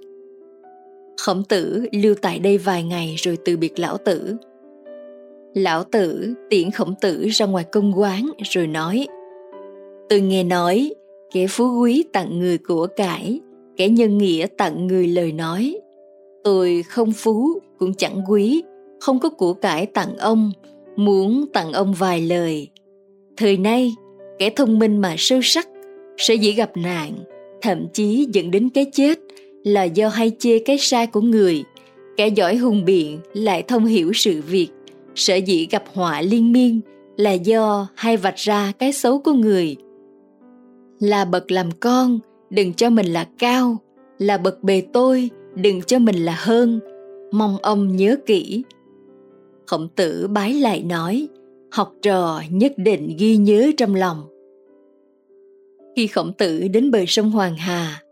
Khổng 1.21 1.45
tử 1.45 1.87
lưu 1.93 2.15
tại 2.23 2.39
đây 2.39 2.59
vài 2.59 2.83
ngày 2.83 3.15
rồi 3.19 3.39
từ 3.45 3.57
biệt 3.57 3.79
lão 3.79 3.97
tử. 3.99 4.37
Lão 5.55 5.85
tử 5.85 6.35
tiễn 6.51 6.71
khổng 6.71 6.95
tử 7.01 7.29
ra 7.29 7.47
ngoài 7.47 7.65
công 7.73 8.01
quán 8.01 8.31
rồi 8.51 8.67
nói 8.67 9.07
Tôi 10.09 10.21
nghe 10.21 10.45
nói 10.45 10.95
kẻ 11.33 11.47
phú 11.47 11.81
quý 11.81 12.05
tặng 12.13 12.39
người 12.39 12.59
của 12.59 12.87
cải, 12.97 13.41
kẻ 13.77 13.89
nhân 13.89 14.19
nghĩa 14.19 14.47
tặng 14.59 14.87
người 14.87 15.09
lời 15.09 15.33
nói. 15.33 15.77
Tôi 16.45 16.83
không 16.89 17.13
phú 17.13 17.49
cũng 17.79 17.95
chẳng 17.95 18.23
quý, 18.29 18.63
không 19.01 19.21
có 19.21 19.29
của 19.29 19.55
cải 19.55 19.87
tặng 19.87 20.17
ông, 20.19 20.53
muốn 20.97 21.47
tặng 21.53 21.73
ông 21.73 21.93
vài 21.93 22.21
lời. 22.21 22.69
Thời 23.37 23.57
nay, 23.57 23.95
kẻ 24.39 24.51
thông 24.51 24.79
minh 24.79 25.01
mà 25.01 25.15
sâu 25.19 25.41
sắc 25.43 25.69
sẽ 26.17 26.35
dễ 26.35 26.53
gặp 26.53 26.71
nạn, 26.77 27.13
thậm 27.63 27.87
chí 27.93 28.27
dẫn 28.33 28.51
đến 28.51 28.69
cái 28.75 28.87
chết 28.93 29.19
là 29.65 29.85
do 29.85 30.09
hay 30.09 30.33
chê 30.39 30.59
cái 30.59 30.79
sai 30.79 31.07
của 31.07 31.21
người. 31.21 31.65
Kẻ 32.17 32.29
giỏi 32.29 32.57
hùng 32.57 32.85
biện 32.85 33.19
lại 33.33 33.63
thông 33.63 33.85
hiểu 33.85 34.13
sự 34.15 34.43
việc, 34.49 34.69
sở 35.15 35.37
dĩ 35.37 35.69
gặp 35.71 35.85
họa 35.93 36.23
liên 36.23 36.53
miên 36.53 36.81
là 37.17 37.33
do 37.33 37.89
hay 37.95 38.17
vạch 38.17 38.37
ra 38.37 38.73
cái 38.79 38.93
xấu 38.93 39.19
của 39.19 39.33
người. 39.33 39.77
Là 41.01 41.25
bậc 41.25 41.51
làm 41.51 41.71
con, 41.81 42.19
đừng 42.51 42.75
cho 42.75 42.91
mình 42.91 43.07
là 43.07 43.29
cao, 43.39 43.77
là 44.19 44.39
bậc 44.39 44.63
bề 44.63 44.83
tôi, 44.93 45.31
đừng 45.55 45.83
cho 45.83 45.99
mình 45.99 46.17
là 46.17 46.37
hơn. 46.39 46.81
Mong 47.33 47.57
ông 47.63 47.97
nhớ 47.97 48.17
kỹ 48.27 48.63
khổng 49.71 49.89
tử 49.89 50.29
bái 50.31 50.55
lại 50.55 50.83
nói 50.83 51.29
học 51.73 51.95
trò 52.03 52.43
nhất 52.51 52.73
định 52.77 53.17
ghi 53.19 53.37
nhớ 53.37 53.71
trong 53.77 53.95
lòng 53.95 54.23
khi 55.97 56.07
khổng 56.07 56.33
tử 56.33 56.69
đến 56.69 56.91
bờ 56.91 56.99
sông 57.07 57.31
hoàng 57.31 57.57
hà 57.57 58.03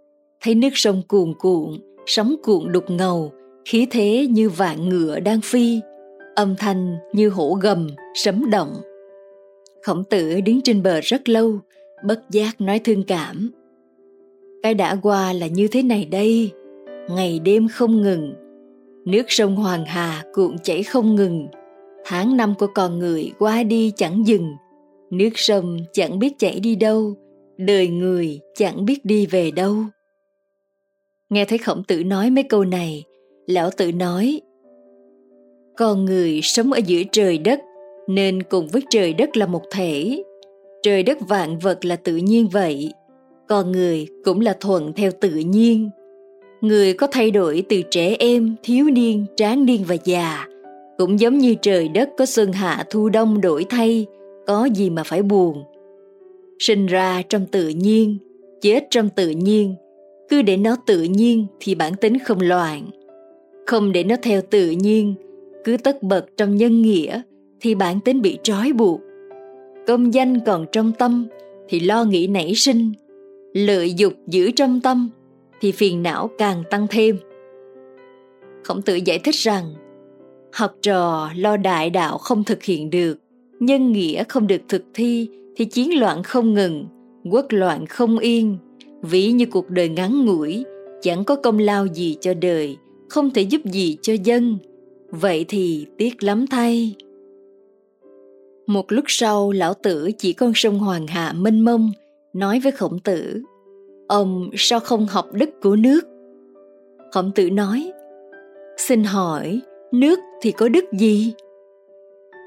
thấy 0.40 0.54
nước 0.54 0.70
sông 0.74 1.02
cuồn 1.08 1.34
cuộn 1.38 1.80
sóng 2.06 2.36
cuộn 2.42 2.72
đục 2.72 2.90
ngầu 2.90 3.32
khí 3.64 3.86
thế 3.90 4.26
như 4.30 4.50
vạn 4.50 4.88
ngựa 4.88 5.20
đang 5.20 5.40
phi 5.40 5.80
âm 6.34 6.54
thanh 6.56 6.96
như 7.12 7.28
hổ 7.28 7.58
gầm 7.62 7.88
sấm 8.14 8.50
động. 8.50 8.74
Khổng 9.82 10.04
tử 10.04 10.40
đứng 10.40 10.60
trên 10.62 10.82
bờ 10.82 11.00
rất 11.00 11.28
lâu 11.28 11.58
bất 12.04 12.30
giác 12.30 12.60
nói 12.60 12.78
thương 12.78 13.02
cảm. 13.02 13.50
Cái 14.62 14.74
đã 14.74 14.96
qua 15.02 15.32
là 15.32 15.46
như 15.46 15.68
thế 15.68 15.82
này 15.82 16.04
đây 16.04 16.50
ngày 17.10 17.38
đêm 17.38 17.68
không 17.68 18.02
ngừng. 18.02 18.34
Nước 19.04 19.22
sông 19.28 19.56
Hoàng 19.56 19.84
Hà 19.84 20.24
cuộn 20.34 20.58
chảy 20.58 20.82
không 20.82 21.14
ngừng, 21.14 21.48
tháng 22.04 22.36
năm 22.36 22.54
của 22.58 22.66
con 22.74 22.98
người 22.98 23.32
qua 23.38 23.62
đi 23.62 23.92
chẳng 23.96 24.26
dừng, 24.26 24.52
nước 25.10 25.30
sông 25.34 25.78
chẳng 25.92 26.18
biết 26.18 26.38
chảy 26.38 26.60
đi 26.60 26.76
đâu, 26.76 27.14
đời 27.56 27.88
người 27.88 28.40
chẳng 28.54 28.84
biết 28.84 29.04
đi 29.04 29.26
về 29.26 29.50
đâu. 29.50 29.74
Nghe 31.30 31.44
thấy 31.44 31.58
khổng 31.58 31.82
tử 31.84 32.04
nói 32.04 32.30
mấy 32.30 32.44
câu 32.44 32.64
này, 32.64 33.04
lão 33.46 33.70
tử 33.70 33.92
nói 33.92 34.40
con 35.76 36.04
người 36.04 36.40
sống 36.42 36.72
ở 36.72 36.80
giữa 36.86 37.02
trời 37.12 37.38
đất 37.38 37.60
nên 38.06 38.42
cùng 38.42 38.68
với 38.68 38.82
trời 38.90 39.12
đất 39.12 39.36
là 39.36 39.46
một 39.46 39.62
thể. 39.70 40.22
Trời 40.82 41.02
đất 41.02 41.18
vạn 41.28 41.58
vật 41.58 41.84
là 41.84 41.96
tự 41.96 42.16
nhiên 42.16 42.48
vậy 42.48 42.92
con 43.48 43.72
người 43.72 44.06
cũng 44.24 44.40
là 44.40 44.56
thuận 44.60 44.92
theo 44.92 45.10
tự 45.20 45.30
nhiên. 45.30 45.90
Người 46.60 46.92
có 46.92 47.06
thay 47.06 47.30
đổi 47.30 47.64
từ 47.68 47.82
trẻ 47.90 48.16
em 48.18 48.56
thiếu 48.62 48.84
niên 48.84 49.26
tráng 49.36 49.64
niên 49.64 49.84
và 49.86 49.96
già 50.04 50.46
cũng 50.98 51.20
giống 51.20 51.38
như 51.38 51.54
trời 51.62 51.88
đất 51.88 52.08
có 52.18 52.26
xuân 52.26 52.52
hạ 52.52 52.84
thu 52.90 53.08
đông 53.08 53.40
đổi 53.40 53.64
thay 53.68 54.06
có 54.46 54.68
gì 54.74 54.90
mà 54.90 55.02
phải 55.02 55.22
buồn. 55.22 55.64
Sinh 56.58 56.86
ra 56.86 57.22
trong 57.28 57.46
tự 57.46 57.68
nhiên 57.68 58.18
chết 58.60 58.86
trong 58.90 59.08
tự 59.08 59.28
nhiên 59.28 59.74
cứ 60.28 60.42
để 60.42 60.56
nó 60.56 60.76
tự 60.86 61.02
nhiên 61.02 61.46
thì 61.60 61.74
bản 61.74 61.96
tính 61.96 62.18
không 62.18 62.40
loạn. 62.40 62.90
Không 63.66 63.92
để 63.92 64.04
nó 64.04 64.16
theo 64.22 64.42
tự 64.50 64.70
nhiên, 64.70 65.14
cứ 65.64 65.76
tất 65.76 66.02
bật 66.02 66.26
trong 66.36 66.56
nhân 66.56 66.82
nghĩa 66.82 67.22
thì 67.60 67.74
bản 67.74 68.00
tính 68.00 68.22
bị 68.22 68.38
trói 68.42 68.72
buộc. 68.72 69.00
Công 69.86 70.14
danh 70.14 70.40
còn 70.46 70.66
trong 70.72 70.92
tâm 70.98 71.26
thì 71.68 71.80
lo 71.80 72.04
nghĩ 72.04 72.26
nảy 72.26 72.54
sinh, 72.54 72.92
lợi 73.52 73.94
dục 73.94 74.12
giữ 74.26 74.50
trong 74.50 74.80
tâm 74.80 75.10
thì 75.60 75.72
phiền 75.72 76.02
não 76.02 76.30
càng 76.38 76.62
tăng 76.70 76.86
thêm. 76.90 77.16
Khổng 78.64 78.82
tử 78.82 78.94
giải 78.94 79.18
thích 79.18 79.34
rằng, 79.34 79.64
học 80.52 80.74
trò 80.82 81.30
lo 81.36 81.56
đại 81.56 81.90
đạo 81.90 82.18
không 82.18 82.44
thực 82.44 82.62
hiện 82.62 82.90
được, 82.90 83.18
nhân 83.60 83.92
nghĩa 83.92 84.24
không 84.28 84.46
được 84.46 84.60
thực 84.68 84.82
thi 84.94 85.28
thì 85.56 85.64
chiến 85.64 86.00
loạn 86.00 86.22
không 86.22 86.54
ngừng, 86.54 86.86
quốc 87.30 87.46
loạn 87.48 87.86
không 87.86 88.18
yên 88.18 88.58
ví 89.02 89.32
như 89.32 89.46
cuộc 89.46 89.70
đời 89.70 89.88
ngắn 89.88 90.24
ngủi, 90.24 90.64
chẳng 91.00 91.24
có 91.24 91.36
công 91.36 91.58
lao 91.58 91.86
gì 91.86 92.16
cho 92.20 92.34
đời, 92.34 92.76
không 93.08 93.30
thể 93.30 93.42
giúp 93.42 93.60
gì 93.64 93.96
cho 94.02 94.12
dân. 94.24 94.58
Vậy 95.10 95.44
thì 95.48 95.86
tiếc 95.96 96.22
lắm 96.22 96.46
thay. 96.50 96.94
Một 98.66 98.92
lúc 98.92 99.04
sau, 99.08 99.52
lão 99.52 99.74
tử 99.74 100.10
chỉ 100.18 100.32
con 100.32 100.52
sông 100.54 100.78
hoàng 100.78 101.06
hà 101.06 101.32
mênh 101.32 101.60
mông, 101.60 101.90
nói 102.32 102.60
với 102.60 102.72
khổng 102.72 102.98
tử, 102.98 103.42
ông 104.08 104.50
sao 104.56 104.80
không 104.80 105.06
học 105.06 105.26
đức 105.32 105.50
của 105.62 105.76
nước? 105.76 106.00
Khổng 107.12 107.30
tử 107.34 107.50
nói, 107.50 107.92
xin 108.76 109.04
hỏi, 109.04 109.60
nước 109.92 110.18
thì 110.42 110.52
có 110.52 110.68
đức 110.68 110.84
gì? 110.92 111.32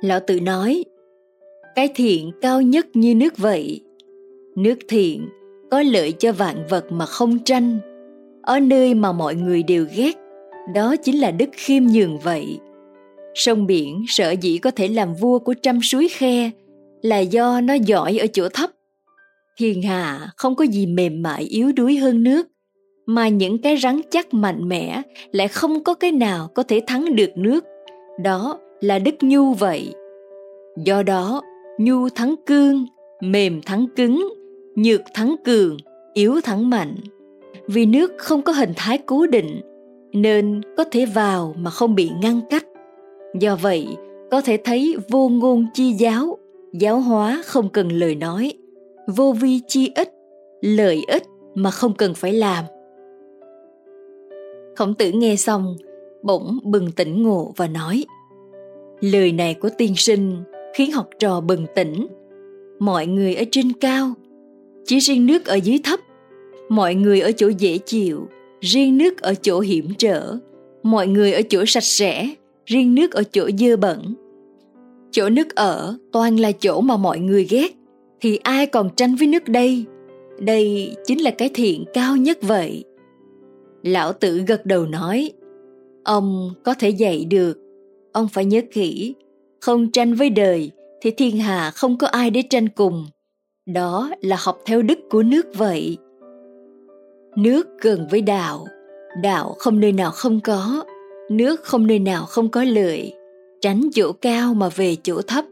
Lão 0.01 0.19
tử 0.27 0.39
nói, 0.39 0.83
cái 1.75 1.89
thiện 1.95 2.31
cao 2.41 2.61
nhất 2.61 2.87
như 2.93 3.15
nước 3.15 3.37
vậy. 3.37 3.81
Nước 4.55 4.75
thiện 4.87 5.27
có 5.71 5.83
lợi 5.83 6.11
cho 6.11 6.31
vạn 6.31 6.67
vật 6.69 6.91
mà 6.91 7.05
không 7.05 7.39
tranh. 7.39 7.79
Ở 8.41 8.59
nơi 8.59 8.93
mà 8.93 9.11
mọi 9.11 9.35
người 9.35 9.63
đều 9.63 9.85
ghét, 9.95 10.11
đó 10.73 10.95
chính 10.95 11.19
là 11.19 11.31
đức 11.31 11.49
khiêm 11.53 11.83
nhường 11.83 12.19
vậy. 12.19 12.59
Sông 13.35 13.67
biển 13.67 14.05
sở 14.07 14.31
dĩ 14.31 14.57
có 14.57 14.71
thể 14.71 14.87
làm 14.87 15.13
vua 15.13 15.39
của 15.39 15.53
trăm 15.53 15.81
suối 15.81 16.07
khe 16.07 16.49
là 17.01 17.19
do 17.19 17.61
nó 17.61 17.73
giỏi 17.73 18.17
ở 18.17 18.27
chỗ 18.33 18.49
thấp. 18.49 18.69
Thiên 19.57 19.81
hạ 19.81 20.29
không 20.37 20.55
có 20.55 20.65
gì 20.65 20.85
mềm 20.85 21.23
mại 21.23 21.43
yếu 21.43 21.71
đuối 21.71 21.97
hơn 21.97 22.23
nước, 22.23 22.47
mà 23.05 23.27
những 23.27 23.61
cái 23.61 23.77
rắn 23.77 24.01
chắc 24.09 24.33
mạnh 24.33 24.69
mẽ 24.69 25.01
lại 25.31 25.47
không 25.47 25.83
có 25.83 25.93
cái 25.93 26.11
nào 26.11 26.47
có 26.55 26.63
thể 26.63 26.81
thắng 26.87 27.15
được 27.15 27.31
nước. 27.35 27.65
Đó 28.23 28.59
là 28.81 28.99
đức 28.99 29.15
nhu 29.21 29.53
vậy. 29.53 29.93
Do 30.85 31.03
đó, 31.03 31.41
nhu 31.79 32.09
thắng 32.09 32.35
cương, 32.45 32.85
mềm 33.21 33.61
thắng 33.61 33.85
cứng 33.95 34.27
nhược 34.75 35.01
thắng 35.13 35.35
cường, 35.43 35.77
yếu 36.13 36.41
thắng 36.41 36.69
mạnh. 36.69 36.95
Vì 37.67 37.85
nước 37.85 38.11
không 38.17 38.41
có 38.41 38.53
hình 38.53 38.71
thái 38.75 38.97
cố 38.97 39.27
định, 39.27 39.61
nên 40.13 40.61
có 40.77 40.83
thể 40.91 41.05
vào 41.05 41.55
mà 41.57 41.71
không 41.71 41.95
bị 41.95 42.09
ngăn 42.21 42.41
cách. 42.49 42.65
Do 43.39 43.55
vậy, 43.55 43.87
có 44.31 44.41
thể 44.41 44.57
thấy 44.63 44.95
vô 45.09 45.29
ngôn 45.29 45.65
chi 45.73 45.93
giáo 45.93 46.37
giáo 46.73 46.99
hóa 46.99 47.41
không 47.45 47.69
cần 47.69 47.89
lời 47.89 48.15
nói. 48.15 48.53
Vô 49.07 49.33
vi 49.41 49.59
chi 49.67 49.91
ích, 49.95 50.09
lợi 50.61 50.99
ích 51.07 51.23
mà 51.55 51.71
không 51.71 51.93
cần 51.93 52.13
phải 52.13 52.33
làm. 52.33 52.65
Khổng 54.75 54.93
tử 54.93 55.11
nghe 55.11 55.35
xong, 55.35 55.75
bỗng 56.23 56.59
bừng 56.63 56.91
tỉnh 56.91 57.23
ngộ 57.23 57.53
và 57.57 57.67
nói, 57.67 58.05
lời 59.01 59.31
này 59.31 59.53
của 59.53 59.69
tiên 59.77 59.93
sinh 59.95 60.43
khiến 60.73 60.91
học 60.91 61.09
trò 61.19 61.41
bừng 61.41 61.65
tỉnh. 61.75 62.07
Mọi 62.79 63.07
người 63.07 63.35
ở 63.35 63.43
trên 63.51 63.73
cao 63.73 64.13
chỉ 64.85 64.99
riêng 64.99 65.25
nước 65.25 65.45
ở 65.45 65.55
dưới 65.55 65.79
thấp, 65.83 65.99
mọi 66.69 66.95
người 66.95 67.19
ở 67.19 67.31
chỗ 67.31 67.47
dễ 67.47 67.77
chịu, 67.77 68.27
riêng 68.61 68.97
nước 68.97 69.21
ở 69.21 69.33
chỗ 69.41 69.59
hiểm 69.59 69.87
trở. 69.97 70.37
Mọi 70.83 71.07
người 71.07 71.33
ở 71.33 71.41
chỗ 71.49 71.63
sạch 71.67 71.83
sẽ, 71.83 72.29
riêng 72.65 72.95
nước 72.95 73.11
ở 73.11 73.23
chỗ 73.23 73.49
dơ 73.59 73.77
bẩn. 73.77 74.15
Chỗ 75.11 75.29
nước 75.29 75.55
ở 75.55 75.97
toàn 76.11 76.39
là 76.39 76.51
chỗ 76.51 76.81
mà 76.81 76.97
mọi 76.97 77.19
người 77.19 77.47
ghét, 77.49 77.71
thì 78.21 78.37
ai 78.43 78.65
còn 78.65 78.89
tranh 78.95 79.15
với 79.15 79.27
nước 79.27 79.47
đây? 79.47 79.85
Đây 80.39 80.95
chính 81.05 81.21
là 81.21 81.31
cái 81.31 81.49
thiện 81.53 81.85
cao 81.93 82.17
nhất 82.17 82.37
vậy. 82.41 82.83
Lão 83.83 84.13
tử 84.13 84.43
gật 84.47 84.65
đầu 84.65 84.85
nói, 84.85 85.31
ông 86.03 86.53
có 86.63 86.73
thể 86.73 86.89
dạy 86.89 87.25
được. 87.25 87.57
Ông 88.11 88.27
phải 88.27 88.45
nhớ 88.45 88.61
kỹ, 88.73 89.15
không 89.59 89.91
tranh 89.91 90.13
với 90.13 90.29
đời 90.29 90.71
thì 91.01 91.11
thiên 91.11 91.37
hạ 91.37 91.71
không 91.75 91.97
có 91.97 92.07
ai 92.07 92.29
để 92.29 92.41
tranh 92.49 92.69
cùng 92.69 93.05
đó 93.65 94.11
là 94.21 94.37
học 94.39 94.61
theo 94.65 94.81
đức 94.81 94.99
của 95.09 95.23
nước 95.23 95.45
vậy. 95.57 95.97
Nước 97.35 97.67
gần 97.81 98.07
với 98.11 98.21
đạo 98.21 98.65
đạo 99.21 99.55
không 99.59 99.79
nơi 99.79 99.91
nào 99.91 100.11
không 100.11 100.39
có, 100.39 100.83
nước 101.29 101.63
không 101.63 101.87
nơi 101.87 101.99
nào 101.99 102.25
không 102.25 102.49
có 102.49 102.63
lợi, 102.63 103.13
tránh 103.61 103.89
chỗ 103.93 104.11
cao 104.11 104.53
mà 104.53 104.69
về 104.75 104.95
chỗ 105.03 105.21
thấp. 105.21 105.45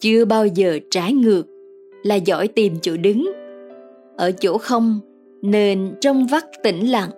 Chưa 0.00 0.24
bao 0.24 0.46
giờ 0.46 0.78
trái 0.90 1.12
ngược, 1.12 1.42
là 2.02 2.14
giỏi 2.14 2.48
tìm 2.48 2.74
chỗ 2.82 2.96
đứng. 2.96 3.32
Ở 4.16 4.32
chỗ 4.32 4.58
không 4.58 5.00
nên 5.42 5.94
trong 6.00 6.26
vắt 6.26 6.44
tĩnh 6.62 6.90
lặng, 6.90 7.10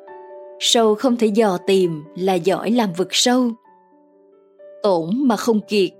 sâu 0.60 0.94
không 0.94 1.16
thể 1.16 1.26
dò 1.26 1.58
tìm 1.66 2.02
là 2.16 2.34
giỏi 2.34 2.70
làm 2.70 2.92
vực 2.92 3.08
sâu. 3.10 3.50
Tổn 4.82 5.10
mà 5.16 5.36
không 5.36 5.60
kiệt, 5.68 5.90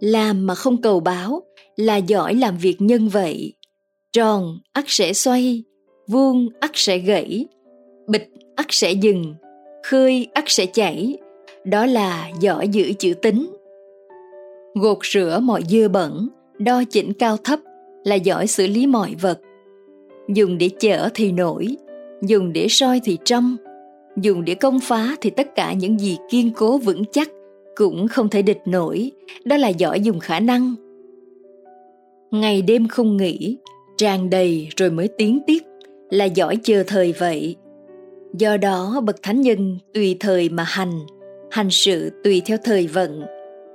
làm 0.00 0.46
mà 0.46 0.54
không 0.54 0.82
cầu 0.82 1.00
báo 1.00 1.42
là 1.76 1.96
giỏi 1.96 2.34
làm 2.34 2.56
việc 2.58 2.76
nhân 2.80 3.08
vậy 3.08 3.55
tròn 4.16 4.58
ắt 4.72 4.84
sẽ 4.86 5.12
xoay, 5.12 5.62
vuông 6.06 6.48
ắt 6.60 6.70
sẽ 6.74 6.98
gãy, 6.98 7.46
bịch 8.08 8.30
ắt 8.56 8.66
sẽ 8.70 8.92
dừng, 8.92 9.34
khơi 9.82 10.28
ắt 10.34 10.44
sẽ 10.46 10.66
chảy. 10.66 11.18
Đó 11.64 11.86
là 11.86 12.30
giỏi 12.40 12.68
giữ 12.68 12.92
chữ 12.98 13.14
tính. 13.22 13.46
Gột 14.74 14.98
rửa 15.12 15.38
mọi 15.42 15.62
dưa 15.68 15.88
bẩn, 15.88 16.28
đo 16.58 16.82
chỉnh 16.90 17.12
cao 17.12 17.36
thấp 17.36 17.60
là 18.04 18.14
giỏi 18.14 18.46
xử 18.46 18.66
lý 18.66 18.86
mọi 18.86 19.14
vật. 19.20 19.40
Dùng 20.28 20.58
để 20.58 20.70
chở 20.80 21.08
thì 21.14 21.32
nổi, 21.32 21.76
dùng 22.22 22.52
để 22.52 22.66
soi 22.70 23.00
thì 23.04 23.18
trong, 23.24 23.56
dùng 24.16 24.44
để 24.44 24.54
công 24.54 24.80
phá 24.80 25.16
thì 25.20 25.30
tất 25.30 25.54
cả 25.54 25.72
những 25.72 25.98
gì 25.98 26.18
kiên 26.30 26.50
cố 26.56 26.78
vững 26.78 27.04
chắc 27.12 27.28
cũng 27.74 28.08
không 28.08 28.28
thể 28.28 28.42
địch 28.42 28.60
nổi. 28.66 29.10
Đó 29.44 29.56
là 29.56 29.68
giỏi 29.68 30.00
dùng 30.00 30.20
khả 30.20 30.40
năng. 30.40 30.74
Ngày 32.30 32.62
đêm 32.62 32.88
không 32.88 33.16
nghỉ 33.16 33.58
tràn 33.96 34.30
đầy 34.30 34.68
rồi 34.76 34.90
mới 34.90 35.08
tiến 35.08 35.40
tiếp 35.46 35.62
là 36.10 36.24
giỏi 36.24 36.56
chờ 36.62 36.84
thời 36.86 37.12
vậy. 37.12 37.56
Do 38.38 38.56
đó 38.56 39.00
bậc 39.04 39.22
thánh 39.22 39.40
nhân 39.40 39.78
tùy 39.94 40.16
thời 40.20 40.48
mà 40.48 40.64
hành 40.66 41.00
hành 41.50 41.70
sự 41.70 42.10
tùy 42.24 42.42
theo 42.46 42.58
thời 42.64 42.86
vận. 42.86 43.22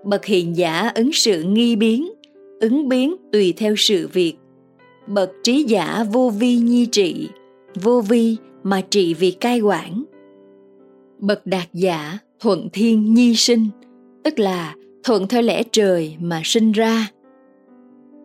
Bậc 0.03 0.25
hiền 0.25 0.57
giả 0.57 0.91
ứng 0.95 1.11
sự 1.13 1.43
nghi 1.43 1.75
biến, 1.75 2.11
ứng 2.59 2.89
biến 2.89 3.15
tùy 3.31 3.53
theo 3.57 3.75
sự 3.77 4.07
việc. 4.13 4.33
Bậc 5.07 5.31
trí 5.43 5.63
giả 5.63 6.03
vô 6.11 6.29
vi 6.29 6.55
nhi 6.55 6.85
trị, 6.85 7.29
vô 7.81 8.01
vi 8.01 8.37
mà 8.63 8.81
trị 8.89 9.13
vì 9.13 9.31
cai 9.31 9.61
quản. 9.61 10.03
Bậc 11.19 11.45
đạt 11.45 11.67
giả 11.73 12.17
thuận 12.39 12.69
thiên 12.73 13.13
nhi 13.13 13.35
sinh, 13.35 13.67
tức 14.23 14.39
là 14.39 14.75
thuận 15.03 15.27
theo 15.27 15.41
lẽ 15.41 15.63
trời 15.71 16.15
mà 16.19 16.41
sinh 16.43 16.71
ra. 16.71 17.07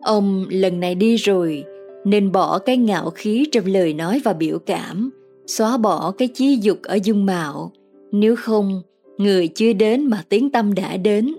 Ông 0.01 0.45
lần 0.49 0.79
này 0.79 0.95
đi 0.95 1.15
rồi 1.15 1.63
nên 2.09 2.31
bỏ 2.31 2.59
cái 2.59 2.77
ngạo 2.77 3.09
khí 3.09 3.45
trong 3.51 3.65
lời 3.65 3.93
nói 3.93 4.21
và 4.23 4.33
biểu 4.33 4.59
cảm, 4.59 5.09
xóa 5.47 5.77
bỏ 5.77 6.11
cái 6.11 6.27
chí 6.27 6.57
dục 6.61 6.77
ở 6.83 6.99
dung 7.03 7.25
mạo. 7.25 7.71
Nếu 8.11 8.35
không, 8.35 8.81
người 9.17 9.47
chưa 9.47 9.73
đến 9.73 10.05
mà 10.05 10.23
tiếng 10.29 10.49
tâm 10.49 10.73
đã 10.73 10.97
đến, 10.97 11.35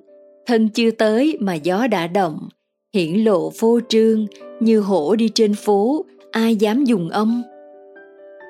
thân 0.47 0.69
chưa 0.69 0.91
tới 0.91 1.37
mà 1.41 1.55
gió 1.55 1.87
đã 1.87 2.07
động, 2.07 2.49
hiển 2.95 3.25
lộ 3.25 3.51
phô 3.51 3.81
trương 3.89 4.27
như 4.61 4.81
hổ 4.81 5.17
đi 5.17 5.29
trên 5.29 5.55
phố, 5.55 6.05
ai 6.31 6.57
dám 6.57 6.85
dùng 6.85 7.09
ông 7.09 7.43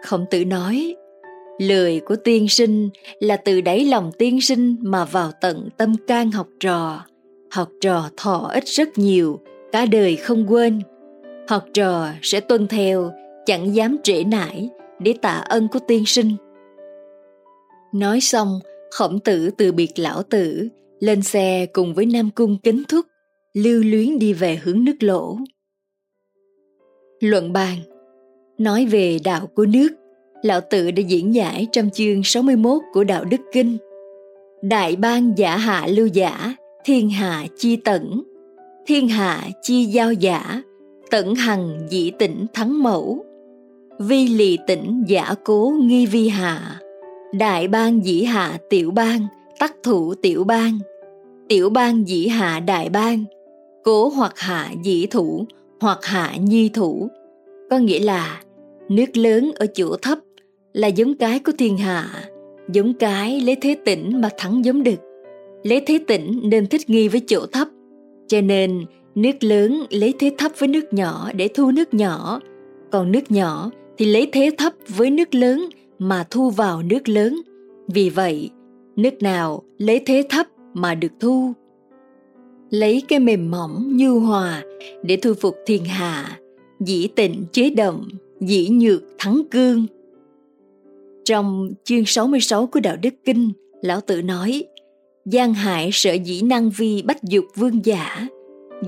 khổng 0.03 0.27
tử 0.31 0.45
nói, 0.45 0.97
lời 1.59 2.01
của 2.07 2.17
tiên 2.17 2.49
sinh 2.49 2.89
là 3.21 3.37
từ 3.37 3.61
đáy 3.61 3.85
lòng 3.85 4.13
tiên 4.19 4.41
sinh 4.41 4.77
mà 4.81 5.05
vào 5.05 5.33
tận 5.41 5.69
tâm 5.77 5.95
can 6.07 6.31
học 6.31 6.49
trò. 6.61 7.05
Học 7.51 7.69
trò 7.81 8.11
thọ 8.17 8.51
ích 8.55 8.65
rất 8.67 8.99
nhiều, 8.99 9.41
cả 9.73 9.87
đời 9.87 10.17
không 10.17 10.53
quên 10.53 10.81
học 11.49 11.65
trò 11.75 12.09
sẽ 12.23 12.41
tuân 12.41 12.67
theo, 12.67 13.13
chẳng 13.47 13.75
dám 13.75 13.97
trễ 14.03 14.25
nải, 14.25 14.69
để 14.99 15.15
tạ 15.23 15.33
ân 15.33 15.69
của 15.69 15.79
tiên 15.89 16.03
sinh. 16.07 16.33
Nói 17.93 18.21
xong, 18.21 18.59
khổng 18.91 19.21
tử 19.21 19.51
từ 19.59 19.73
biệt 19.73 19.99
lão 19.99 20.23
tử, 20.23 20.69
lên 21.01 21.23
xe 21.23 21.67
cùng 21.73 21.95
với 21.95 22.07
nam 22.07 22.31
cung 22.31 22.59
kính 22.63 22.83
thúc, 22.89 23.07
lưu 23.55 23.83
luyến 23.83 24.19
đi 24.19 24.33
về 24.33 24.61
hướng 24.63 24.85
nước 24.85 24.97
lỗ. 25.01 25.39
Luận 27.21 27.53
bàn. 27.53 27.77
Nói 28.59 28.87
về 28.87 29.19
đạo 29.25 29.47
của 29.47 29.67
nước, 29.67 29.89
lão 30.43 30.61
tử 30.61 30.91
đã 30.91 31.03
diễn 31.03 31.35
giải 31.35 31.67
trong 31.73 31.91
chương 31.91 32.23
61 32.25 32.83
của 32.93 33.05
đạo 33.05 33.25
đức 33.25 33.41
kinh. 33.53 33.77
Đại 34.63 34.97
ban 34.97 35.33
giả 35.39 35.57
hạ 35.57 35.87
lưu 35.87 36.07
giả, 36.07 36.55
thiên 36.85 37.11
hạ 37.11 37.47
chi 37.57 37.77
tẩn. 37.77 38.23
Thiên 38.87 39.09
hạ 39.09 39.49
chi 39.63 39.85
giao 39.85 40.13
giả 40.13 40.63
tận 41.11 41.35
hằng 41.35 41.79
dĩ 41.89 42.11
tỉnh 42.19 42.47
thắng 42.55 42.83
mẫu. 42.83 43.25
Vi 44.01 44.27
lì 44.27 44.59
tỉnh 44.67 45.05
giả 45.07 45.35
cố 45.45 45.73
nghi 45.81 46.07
vi 46.07 46.29
hạ. 46.29 46.81
Đại 47.33 47.69
ban 47.69 48.05
dĩ 48.05 48.23
hạ 48.23 48.59
tiểu 48.71 48.91
ban 48.91 49.21
tắc 49.59 49.75
thủ 49.83 50.15
tiểu 50.15 50.45
ban 50.45 50.79
tiểu 51.49 51.71
ban 51.71 52.09
dĩ 52.09 52.27
hạ 52.27 52.61
đại 52.61 52.89
ban 52.89 53.25
cố 53.85 54.09
hoặc 54.09 54.33
hạ 54.37 54.73
dĩ 54.83 55.07
thủ, 55.07 55.47
hoặc 55.81 55.99
hạ 56.05 56.37
nhi 56.41 56.69
thủ. 56.69 57.09
Có 57.71 57.79
nghĩa 57.79 58.01
là, 58.01 58.43
nước 58.89 59.17
lớn 59.17 59.53
ở 59.57 59.67
chỗ 59.75 59.97
thấp 60.03 60.19
là 60.73 60.89
giống 60.89 61.15
cái 61.15 61.39
của 61.39 61.53
thiên 61.59 61.77
hạ, 61.77 62.09
giống 62.73 62.95
cái 62.95 63.41
lấy 63.41 63.57
thế 63.61 63.77
tỉnh 63.85 64.21
mà 64.21 64.29
thắng 64.37 64.65
giống 64.65 64.83
đực 64.83 65.01
lấy 65.63 65.81
thế 65.87 65.99
tỉnh 66.07 66.41
nên 66.45 66.67
thích 66.67 66.91
nghi 66.91 67.09
với 67.09 67.23
chỗ 67.27 67.47
thấp, 67.53 67.69
cho 68.29 68.41
nên 68.41 68.85
nước 69.23 69.45
lớn 69.45 69.85
lấy 69.91 70.15
thế 70.19 70.31
thấp 70.39 70.53
với 70.59 70.69
nước 70.69 70.93
nhỏ 70.93 71.31
để 71.35 71.49
thu 71.49 71.71
nước 71.71 71.95
nhỏ. 71.95 72.41
Còn 72.91 73.13
nước 73.13 73.31
nhỏ 73.31 73.71
thì 73.99 74.07
lấy 74.07 74.29
thế 74.33 74.51
thấp 74.59 74.73
với 74.89 75.11
nước 75.11 75.35
lớn 75.35 75.69
mà 75.99 76.25
thu 76.31 76.51
vào 76.51 76.83
nước 76.83 77.09
lớn. 77.09 77.41
Vì 77.89 78.11
vậy 78.11 78.51
nước 78.97 79.23
nào 79.23 79.63
lấy 79.79 80.01
thế 80.07 80.23
thấp 80.31 80.47
mà 80.75 80.95
được 80.95 81.13
thu? 81.21 81.53
Lấy 82.71 83.03
cái 83.09 83.19
mềm 83.19 83.51
mỏng 83.51 83.97
nhu 83.97 84.21
hòa 84.21 84.63
để 85.03 85.17
thu 85.17 85.35
phục 85.35 85.57
thiên 85.67 85.85
hạ. 85.85 86.39
Dĩ 86.81 87.09
tịnh 87.17 87.45
chế 87.53 87.71
động 87.71 88.09
dĩ 88.41 88.69
nhược 88.69 89.03
thắng 89.19 89.43
cương. 89.51 89.87
Trong 91.25 91.71
chương 91.85 92.05
66 92.07 92.67
của 92.67 92.81
Đạo 92.81 92.97
Đức 93.03 93.15
Kinh, 93.25 93.53
Lão 93.83 94.01
Tử 94.01 94.23
nói, 94.23 94.65
Giang 95.25 95.55
hại 95.55 95.91
sợ 95.93 96.13
dĩ 96.13 96.43
năng 96.43 96.71
vi 96.71 97.03
bách 97.03 97.23
dục 97.23 97.45
vương 97.55 97.85
giả, 97.85 98.29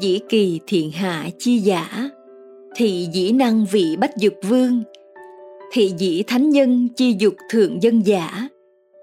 dĩ 0.01 0.19
kỳ 0.29 0.61
thiện 0.67 0.91
hạ 0.91 1.29
chi 1.39 1.59
giả, 1.59 2.11
thị 2.77 3.09
dĩ 3.13 3.33
năng 3.33 3.67
vị 3.71 3.97
bách 4.01 4.17
dục 4.17 4.35
vương, 4.49 4.83
thị 5.73 5.93
dĩ 5.99 6.23
thánh 6.27 6.51
nhân 6.51 6.89
chi 6.97 7.17
dục 7.19 7.35
thượng 7.51 7.83
dân 7.83 8.07
giả, 8.07 8.49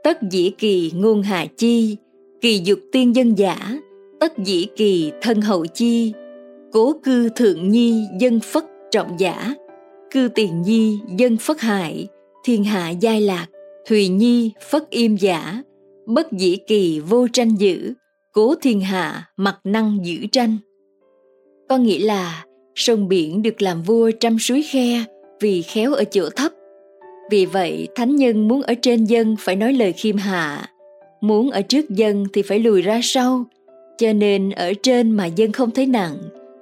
tất 0.03 0.17
dĩ 0.31 0.51
kỳ 0.57 0.91
ngôn 0.95 1.21
hạ 1.21 1.45
chi, 1.57 1.97
kỳ 2.41 2.61
dục 2.63 2.79
tiên 2.91 3.15
dân 3.15 3.37
giả, 3.37 3.77
tất 4.19 4.37
dĩ 4.37 4.67
kỳ 4.75 5.11
thân 5.21 5.41
hậu 5.41 5.65
chi, 5.65 6.13
cố 6.71 6.93
cư 7.03 7.29
thượng 7.29 7.69
nhi 7.69 8.03
dân 8.19 8.39
phất 8.39 8.63
trọng 8.91 9.19
giả, 9.19 9.53
cư 10.11 10.29
tiền 10.35 10.61
nhi 10.61 10.99
dân 11.17 11.37
phất 11.37 11.59
hại, 11.59 12.07
thiên 12.43 12.63
hạ 12.63 12.89
giai 12.89 13.21
lạc 13.21 13.47
thùy 13.87 14.07
nhi 14.07 14.51
phất 14.69 14.89
im 14.89 15.15
giả. 15.15 15.63
Bất 16.05 16.31
dĩ 16.31 16.57
kỳ 16.67 16.99
vô 16.99 17.27
tranh 17.33 17.55
giữ 17.55 17.93
cố 18.31 18.55
thiên 18.61 18.81
hạ 18.81 19.29
mặc 19.37 19.59
năng 19.63 20.05
giữ 20.05 20.17
tranh 20.31 20.57
có 21.69 21.77
nghĩa 21.77 21.99
là 21.99 22.45
sông 22.75 23.07
biển 23.07 23.41
được 23.41 23.61
làm 23.61 23.81
vua 23.81 24.11
trăm 24.19 24.39
suối 24.39 24.63
khe 24.63 25.03
vì 25.41 25.61
khéo 25.61 25.93
ở 25.93 26.03
chỗ 26.03 26.29
thấp. 26.35 26.51
Vì 27.31 27.45
vậy, 27.45 27.87
thánh 27.95 28.15
nhân 28.15 28.47
muốn 28.47 28.61
ở 28.61 28.73
trên 28.81 29.05
dân 29.05 29.35
phải 29.39 29.55
nói 29.55 29.73
lời 29.73 29.91
khiêm 29.91 30.17
hạ. 30.17 30.69
Muốn 31.21 31.51
ở 31.51 31.61
trước 31.61 31.89
dân 31.89 32.25
thì 32.33 32.41
phải 32.41 32.59
lùi 32.59 32.81
ra 32.81 32.99
sau. 33.03 33.45
Cho 33.97 34.13
nên 34.13 34.49
ở 34.49 34.73
trên 34.83 35.11
mà 35.11 35.25
dân 35.25 35.51
không 35.51 35.71
thấy 35.71 35.85
nặng, 35.85 36.17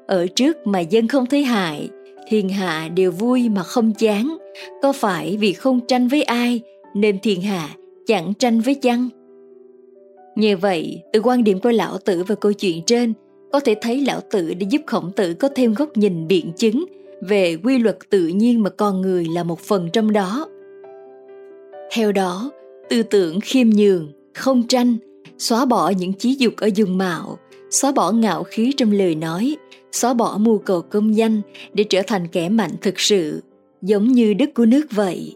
ở 0.07 0.27
trước 0.35 0.67
mà 0.67 0.79
dân 0.79 1.07
không 1.07 1.25
thấy 1.25 1.43
hại, 1.43 1.89
thiên 2.27 2.49
hạ 2.49 2.89
đều 2.95 3.11
vui 3.11 3.49
mà 3.49 3.63
không 3.63 3.93
chán. 3.93 4.37
Có 4.81 4.93
phải 4.93 5.37
vì 5.39 5.53
không 5.53 5.79
tranh 5.87 6.07
với 6.07 6.23
ai, 6.23 6.61
nên 6.93 7.19
thiên 7.19 7.41
hạ 7.41 7.69
chẳng 8.07 8.33
tranh 8.39 8.61
với 8.61 8.75
chăng? 8.75 9.09
Như 10.35 10.57
vậy 10.57 11.01
từ 11.13 11.19
quan 11.23 11.43
điểm 11.43 11.59
của 11.59 11.71
lão 11.71 11.97
tử 11.97 12.23
và 12.27 12.35
câu 12.35 12.53
chuyện 12.53 12.81
trên 12.85 13.13
có 13.55 13.59
thể 13.59 13.75
thấy 13.81 14.01
lão 14.01 14.21
tử 14.31 14.53
đã 14.53 14.67
giúp 14.69 14.81
khổng 14.85 15.11
tử 15.11 15.33
có 15.33 15.49
thêm 15.55 15.73
góc 15.73 15.97
nhìn 15.97 16.27
biện 16.27 16.51
chứng 16.57 16.85
về 17.21 17.57
quy 17.63 17.77
luật 17.77 17.97
tự 18.09 18.27
nhiên 18.27 18.63
mà 18.63 18.69
con 18.69 19.01
người 19.01 19.27
là 19.35 19.43
một 19.43 19.59
phần 19.59 19.89
trong 19.93 20.13
đó 20.13 20.47
theo 21.91 22.11
đó 22.11 22.51
tư 22.89 23.03
tưởng 23.03 23.39
khiêm 23.39 23.69
nhường 23.69 24.11
không 24.33 24.67
tranh 24.67 24.97
xóa 25.37 25.65
bỏ 25.65 25.89
những 25.89 26.13
chí 26.13 26.35
dục 26.39 26.53
ở 26.57 26.69
dùng 26.75 26.97
mạo 26.97 27.39
xóa 27.69 27.91
bỏ 27.91 28.11
ngạo 28.11 28.43
khí 28.43 28.73
trong 28.77 28.91
lời 28.91 29.15
nói 29.15 29.57
xóa 29.91 30.13
bỏ 30.13 30.37
mưu 30.39 30.57
cầu 30.57 30.81
công 30.81 31.15
danh 31.15 31.41
để 31.73 31.83
trở 31.83 32.01
thành 32.07 32.27
kẻ 32.27 32.49
mạnh 32.49 32.71
thực 32.81 32.99
sự 32.99 33.43
giống 33.81 34.07
như 34.07 34.33
đức 34.33 34.49
của 34.53 34.65
nước 34.65 34.85
vậy 34.91 35.35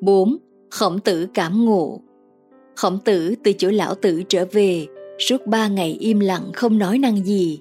4. 0.00 0.36
Khổng 0.70 1.00
tử 1.00 1.26
cảm 1.34 1.64
ngộ 1.64 2.00
Khổng 2.76 2.98
tử 3.04 3.34
từ 3.44 3.52
chỗ 3.52 3.70
lão 3.70 3.94
tử 3.94 4.22
trở 4.28 4.44
về, 4.52 4.86
suốt 5.18 5.46
ba 5.46 5.68
ngày 5.68 5.96
im 6.00 6.20
lặng 6.20 6.50
không 6.54 6.78
nói 6.78 6.98
năng 6.98 7.24
gì. 7.24 7.60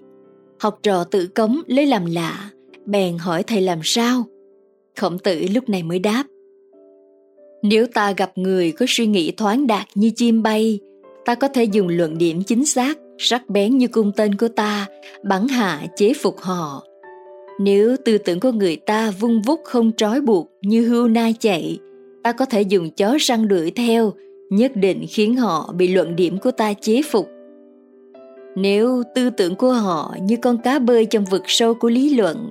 Học 0.59 0.79
trò 0.83 1.03
tự 1.03 1.27
cấm 1.27 1.63
lấy 1.67 1.85
làm 1.85 2.05
lạ, 2.05 2.49
bèn 2.85 3.17
hỏi 3.17 3.43
thầy 3.43 3.61
làm 3.61 3.79
sao. 3.83 4.23
Khổng 4.99 5.19
tử 5.19 5.45
lúc 5.53 5.69
này 5.69 5.83
mới 5.83 5.99
đáp. 5.99 6.23
Nếu 7.63 7.87
ta 7.87 8.13
gặp 8.17 8.31
người 8.35 8.71
có 8.71 8.85
suy 8.89 9.07
nghĩ 9.07 9.31
thoáng 9.31 9.67
đạt 9.67 9.87
như 9.95 10.11
chim 10.15 10.43
bay, 10.43 10.79
ta 11.25 11.35
có 11.35 11.47
thể 11.47 11.63
dùng 11.63 11.87
luận 11.87 12.17
điểm 12.17 12.43
chính 12.43 12.65
xác, 12.65 12.97
sắc 13.17 13.49
bén 13.49 13.77
như 13.77 13.87
cung 13.87 14.11
tên 14.15 14.35
của 14.35 14.47
ta, 14.47 14.87
bắn 15.23 15.47
hạ 15.47 15.85
chế 15.95 16.13
phục 16.13 16.39
họ. 16.39 16.83
Nếu 17.59 17.95
tư 18.05 18.17
tưởng 18.17 18.39
của 18.39 18.51
người 18.51 18.75
ta 18.75 19.11
vung 19.19 19.41
vút 19.41 19.59
không 19.63 19.91
trói 19.97 20.21
buộc 20.21 20.51
như 20.61 20.87
hươu 20.87 21.07
nai 21.07 21.35
chạy, 21.39 21.79
ta 22.23 22.31
có 22.31 22.45
thể 22.45 22.61
dùng 22.61 22.91
chó 22.91 23.17
săn 23.19 23.47
đuổi 23.47 23.71
theo, 23.71 24.13
nhất 24.49 24.71
định 24.75 25.05
khiến 25.09 25.35
họ 25.35 25.73
bị 25.77 25.87
luận 25.87 26.15
điểm 26.15 26.37
của 26.37 26.51
ta 26.51 26.73
chế 26.73 27.01
phục. 27.01 27.29
Nếu 28.55 29.03
tư 29.15 29.29
tưởng 29.29 29.55
của 29.55 29.71
họ 29.71 30.15
như 30.21 30.37
con 30.41 30.57
cá 30.57 30.79
bơi 30.79 31.05
trong 31.05 31.25
vực 31.25 31.43
sâu 31.47 31.73
của 31.73 31.89
lý 31.89 32.15
luận, 32.15 32.49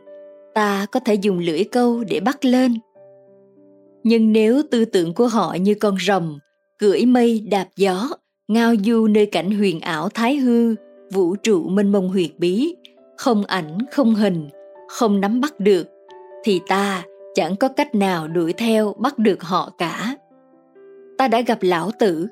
ta 0.54 0.86
có 0.92 1.00
thể 1.00 1.14
dùng 1.14 1.38
lưỡi 1.38 1.64
câu 1.64 2.04
để 2.08 2.20
bắt 2.20 2.44
lên. 2.44 2.74
Nhưng 4.02 4.32
nếu 4.32 4.62
tư 4.70 4.84
tưởng 4.84 5.14
của 5.14 5.26
họ 5.26 5.56
như 5.60 5.74
con 5.74 5.96
rồng, 6.06 6.38
cưỡi 6.78 7.06
mây 7.06 7.46
đạp 7.50 7.66
gió, 7.76 8.08
ngao 8.48 8.74
du 8.84 9.06
nơi 9.06 9.26
cảnh 9.26 9.50
huyền 9.50 9.80
ảo 9.80 10.08
thái 10.08 10.36
hư, 10.36 10.74
vũ 11.12 11.36
trụ 11.36 11.68
mênh 11.68 11.92
mông 11.92 12.08
huyền 12.08 12.30
bí, 12.38 12.74
không 13.16 13.44
ảnh, 13.44 13.78
không 13.92 14.14
hình, 14.14 14.48
không 14.88 15.20
nắm 15.20 15.40
bắt 15.40 15.60
được, 15.60 15.86
thì 16.44 16.60
ta 16.68 17.04
chẳng 17.34 17.56
có 17.56 17.68
cách 17.68 17.94
nào 17.94 18.28
đuổi 18.28 18.52
theo 18.52 18.94
bắt 18.98 19.18
được 19.18 19.42
họ 19.42 19.70
cả 19.78 20.16
ta 21.18 21.28
đã 21.28 21.40
gặp 21.40 21.58
lão 21.60 21.90
tử 21.98 22.28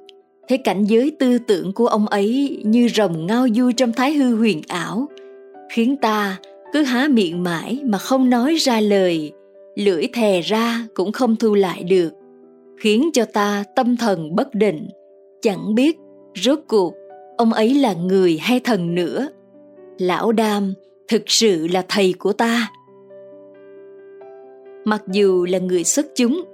thấy 0.49 0.59
cảnh 0.59 0.85
giới 0.85 1.17
tư 1.19 1.39
tưởng 1.39 1.73
của 1.73 1.87
ông 1.87 2.07
ấy 2.07 2.59
như 2.65 2.89
rồng 2.89 3.27
ngao 3.27 3.47
du 3.55 3.71
trong 3.77 3.93
thái 3.93 4.13
hư 4.13 4.37
huyền 4.37 4.63
ảo. 4.69 5.09
Khiến 5.73 5.97
ta 5.97 6.39
cứ 6.73 6.83
há 6.83 7.09
miệng 7.09 7.43
mãi 7.43 7.81
mà 7.85 7.99
không 7.99 8.31
nói 8.31 8.55
ra 8.55 8.81
lời. 8.81 9.33
Lưỡi 9.77 10.07
thè 10.13 10.41
ra 10.41 10.87
cũng 10.95 11.13
không 11.13 11.37
thu 11.37 11.55
lại 11.55 11.83
được. 11.83 12.11
Khiến 12.79 13.11
cho 13.13 13.25
ta 13.25 13.65
tâm 13.77 13.97
thần 13.97 14.35
bất 14.35 14.55
định. 14.55 14.89
Chẳng 15.43 15.75
biết 15.75 15.99
rốt 16.35 16.59
cuộc 16.69 16.95
ông 17.37 17.53
ấy 17.53 17.75
là 17.75 17.93
người 17.93 18.39
hay 18.39 18.61
thần 18.61 18.95
nữa. 18.95 19.29
Lão 19.99 20.33
đam 20.33 20.75
thực 21.09 21.23
sự 21.27 21.67
là 21.67 21.85
thầy 21.89 22.15
của 22.19 22.33
ta. 22.33 22.71
Mặc 24.85 25.03
dù 25.13 25.47
là 25.51 25.59
người 25.59 25.85
xuất 25.85 26.07
chúng, 26.17 26.45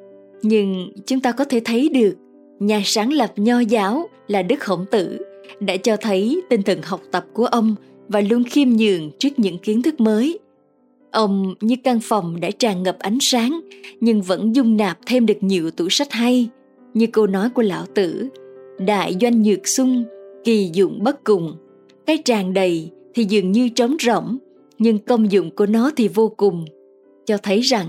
nhưng 0.43 0.93
chúng 1.07 1.21
ta 1.21 1.33
có 1.33 1.45
thể 1.45 1.61
thấy 1.65 1.89
được 1.89 2.15
nhà 2.61 2.83
sáng 2.85 3.13
lập 3.13 3.33
nho 3.37 3.61
giáo 3.61 4.09
là 4.29 4.43
đức 4.43 4.61
khổng 4.61 4.85
tử, 4.91 5.19
đã 5.61 5.77
cho 5.77 5.97
thấy 5.97 6.41
tinh 6.49 6.63
thần 6.63 6.81
học 6.83 7.01
tập 7.11 7.27
của 7.33 7.47
ông 7.47 7.75
và 8.09 8.21
luôn 8.21 8.45
khiêm 8.45 8.69
nhường 8.69 9.11
trước 9.19 9.39
những 9.39 9.59
kiến 9.59 9.83
thức 9.83 10.01
mới. 10.01 10.39
Ông 11.11 11.55
như 11.61 11.77
căn 11.85 12.01
phòng 12.03 12.41
đã 12.41 12.51
tràn 12.51 12.83
ngập 12.83 12.99
ánh 12.99 13.19
sáng, 13.21 13.61
nhưng 14.01 14.23
vẫn 14.23 14.55
dung 14.55 14.77
nạp 14.77 14.99
thêm 15.07 15.27
được 15.27 15.39
nhiều 15.41 15.71
tủ 15.71 15.89
sách 15.89 16.13
hay, 16.13 16.49
như 16.95 17.07
câu 17.07 17.27
nói 17.27 17.51
của 17.51 17.63
lão 17.63 17.87
tử, 17.95 18.29
đại 18.79 19.17
doanh 19.21 19.43
nhược 19.43 19.69
sung, 19.69 20.05
kỳ 20.45 20.71
dụng 20.73 21.03
bất 21.03 21.25
cùng. 21.25 21.57
Cái 22.07 22.19
tràn 22.19 22.55
đầy 22.55 22.91
thì 23.15 23.25
dường 23.25 23.53
như 23.53 23.69
trống 23.69 23.97
rỗng, 24.01 24.39
nhưng 24.79 24.99
công 24.99 25.33
dụng 25.33 25.51
của 25.51 25.67
nó 25.67 25.91
thì 25.97 26.09
vô 26.09 26.29
cùng. 26.37 26.65
Cho 27.27 27.37
thấy 27.37 27.61
rằng, 27.61 27.87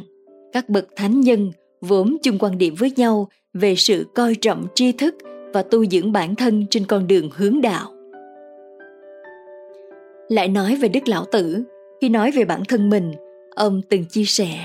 các 0.54 0.70
bậc 0.70 0.88
thánh 0.96 1.22
nhân 1.22 1.52
vốn 1.82 2.18
chung 2.24 2.38
quan 2.40 2.58
điểm 2.58 2.76
với 2.78 2.92
nhau 2.96 3.28
về 3.54 3.76
sự 3.76 4.06
coi 4.16 4.36
trọng 4.36 4.68
tri 4.76 4.92
thức 4.92 5.16
và 5.54 5.64
tu 5.64 5.86
dưỡng 5.86 6.12
bản 6.12 6.36
thân 6.36 6.66
trên 6.70 6.86
con 6.86 7.08
đường 7.08 7.30
hướng 7.36 7.62
đạo. 7.62 7.94
Lại 10.30 10.48
nói 10.48 10.76
về 10.76 10.90
Đức 10.90 11.08
Lão 11.08 11.26
Tử, 11.32 11.64
khi 12.02 12.10
nói 12.10 12.32
về 12.32 12.46
bản 12.46 12.64
thân 12.68 12.90
mình, 12.90 13.14
ông 13.56 13.82
từng 13.90 14.06
chia 14.06 14.26
sẻ 14.26 14.58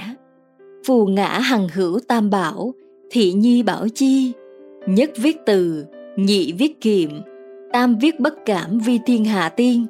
Phù 0.87 1.07
ngã 1.07 1.39
hằng 1.39 1.69
hữu 1.69 1.99
tam 2.09 2.31
bảo, 2.31 2.75
thị 3.11 3.33
nhi 3.33 3.63
bảo 3.63 3.89
chi, 3.95 4.33
nhất 4.87 5.11
viết 5.17 5.37
từ, 5.47 5.85
nhị 6.17 6.53
viết 6.53 6.81
kiệm, 6.81 7.11
tam 7.73 7.99
viết 7.99 8.21
bất 8.21 8.35
cảm 8.47 8.79
vi 8.79 8.99
thiên 9.07 9.25
hạ 9.25 9.49
tiên. 9.49 9.87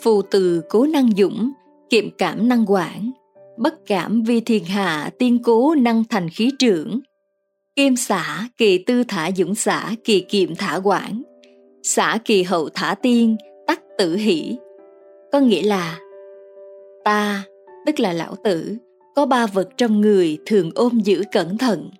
Phù 0.00 0.22
từ 0.22 0.62
cố 0.68 0.86
năng 0.86 1.10
dũng, 1.16 1.52
kiệm 1.90 2.10
cảm 2.18 2.48
năng 2.48 2.64
quản, 2.66 3.10
bất 3.56 3.74
cảm 3.86 4.22
vi 4.22 4.40
thiên 4.40 4.64
hạ 4.64 5.10
tiên 5.18 5.38
cố 5.44 5.74
năng 5.74 6.04
thành 6.04 6.28
khí 6.30 6.50
trưởng. 6.58 7.00
Kim 7.76 7.96
xả 7.96 8.48
kỳ 8.56 8.78
tư 8.78 9.04
thả 9.08 9.30
dũng 9.36 9.54
xả 9.54 9.94
kỳ 10.04 10.20
kiệm 10.20 10.54
thả 10.54 10.80
quản, 10.84 11.22
xả 11.82 12.18
kỳ 12.24 12.42
hậu 12.42 12.68
thả 12.68 12.94
tiên, 13.02 13.36
tắc 13.66 13.80
tử 13.98 14.16
hỷ. 14.16 14.56
Có 15.32 15.40
nghĩa 15.40 15.62
là 15.62 15.98
ta, 17.04 17.44
tức 17.86 18.00
là 18.00 18.12
lão 18.12 18.34
tử, 18.44 18.76
có 19.16 19.26
ba 19.26 19.46
vật 19.46 19.68
trong 19.76 20.00
người 20.00 20.38
thường 20.46 20.70
ôm 20.74 21.00
giữ 21.04 21.22
cẩn 21.32 21.58
thận. 21.58 21.90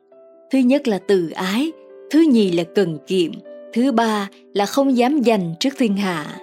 Thứ 0.52 0.58
nhất 0.58 0.88
là 0.88 0.98
từ 0.98 1.30
ái, 1.30 1.72
thứ 2.10 2.24
nhì 2.30 2.50
là 2.50 2.64
cần 2.74 2.98
kiệm, 3.06 3.32
thứ 3.72 3.92
ba 3.92 4.28
là 4.54 4.66
không 4.66 4.96
dám 4.96 5.20
giành 5.26 5.54
trước 5.60 5.74
thiên 5.78 5.96
hạ. 5.96 6.40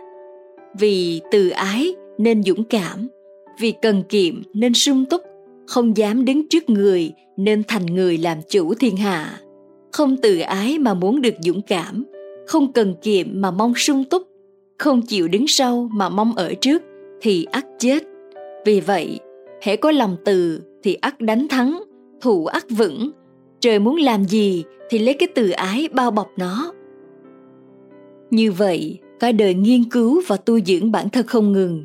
Vì 0.79 1.21
từ 1.31 1.49
ái 1.49 1.95
nên 2.17 2.43
dũng 2.43 2.63
cảm, 2.63 3.07
vì 3.59 3.73
cần 3.81 4.03
kiệm 4.09 4.41
nên 4.53 4.73
sung 4.73 5.05
túc, 5.05 5.21
không 5.67 5.97
dám 5.97 6.25
đứng 6.25 6.47
trước 6.49 6.69
người 6.69 7.11
nên 7.37 7.63
thành 7.67 7.85
người 7.85 8.17
làm 8.17 8.37
chủ 8.49 8.73
thiên 8.73 8.97
hạ. 8.97 9.39
Không 9.91 10.17
từ 10.21 10.39
ái 10.39 10.79
mà 10.79 10.93
muốn 10.93 11.21
được 11.21 11.33
dũng 11.39 11.61
cảm, 11.61 12.03
không 12.47 12.71
cần 12.71 12.95
kiệm 13.01 13.27
mà 13.33 13.51
mong 13.51 13.73
sung 13.75 14.03
túc, 14.03 14.23
không 14.77 15.01
chịu 15.01 15.27
đứng 15.27 15.47
sau 15.47 15.89
mà 15.93 16.09
mong 16.09 16.35
ở 16.35 16.53
trước 16.61 16.81
thì 17.21 17.47
ắt 17.51 17.65
chết. 17.79 18.03
Vì 18.65 18.79
vậy, 18.79 19.19
hễ 19.61 19.75
có 19.75 19.91
lòng 19.91 20.17
từ 20.25 20.61
thì 20.83 20.93
ắt 20.93 21.21
đánh 21.21 21.47
thắng, 21.47 21.83
thủ 22.21 22.45
ắt 22.45 22.63
vững. 22.69 23.11
Trời 23.59 23.79
muốn 23.79 23.95
làm 23.95 24.25
gì 24.25 24.63
thì 24.89 24.99
lấy 24.99 25.13
cái 25.13 25.27
từ 25.35 25.49
ái 25.49 25.87
bao 25.93 26.11
bọc 26.11 26.31
nó. 26.37 26.73
Như 28.31 28.51
vậy, 28.51 28.99
cả 29.19 29.31
đời 29.31 29.53
nghiên 29.53 29.89
cứu 29.89 30.21
và 30.27 30.37
tu 30.37 30.59
dưỡng 30.59 30.91
bản 30.91 31.09
thân 31.09 31.27
không 31.27 31.51
ngừng, 31.51 31.83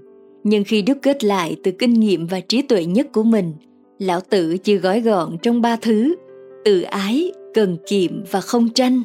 nhưng 0.48 0.64
khi 0.64 0.82
đúc 0.82 0.98
kết 1.02 1.24
lại 1.24 1.56
từ 1.62 1.70
kinh 1.70 1.92
nghiệm 1.92 2.26
và 2.26 2.40
trí 2.40 2.62
tuệ 2.62 2.84
nhất 2.84 3.06
của 3.12 3.22
mình, 3.22 3.52
lão 3.98 4.20
tử 4.20 4.56
chỉ 4.56 4.76
gói 4.76 5.00
gọn 5.00 5.36
trong 5.42 5.60
ba 5.60 5.76
thứ, 5.76 6.14
từ 6.64 6.82
ái, 6.82 7.32
cần 7.54 7.76
kiệm 7.88 8.24
và 8.30 8.40
không 8.40 8.68
tranh. 8.68 9.02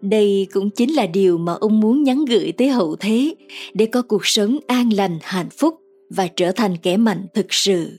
Đây 0.00 0.46
cũng 0.52 0.70
chính 0.70 0.92
là 0.92 1.06
điều 1.06 1.38
mà 1.38 1.52
ông 1.52 1.80
muốn 1.80 2.02
nhắn 2.02 2.24
gửi 2.24 2.52
tới 2.52 2.68
hậu 2.68 2.96
thế 2.96 3.34
để 3.74 3.86
có 3.86 4.02
cuộc 4.02 4.26
sống 4.26 4.58
an 4.66 4.92
lành, 4.92 5.18
hạnh 5.22 5.50
phúc 5.50 5.74
và 6.10 6.28
trở 6.36 6.52
thành 6.52 6.76
kẻ 6.76 6.96
mạnh 6.96 7.26
thực 7.34 7.46
sự. 7.50 7.98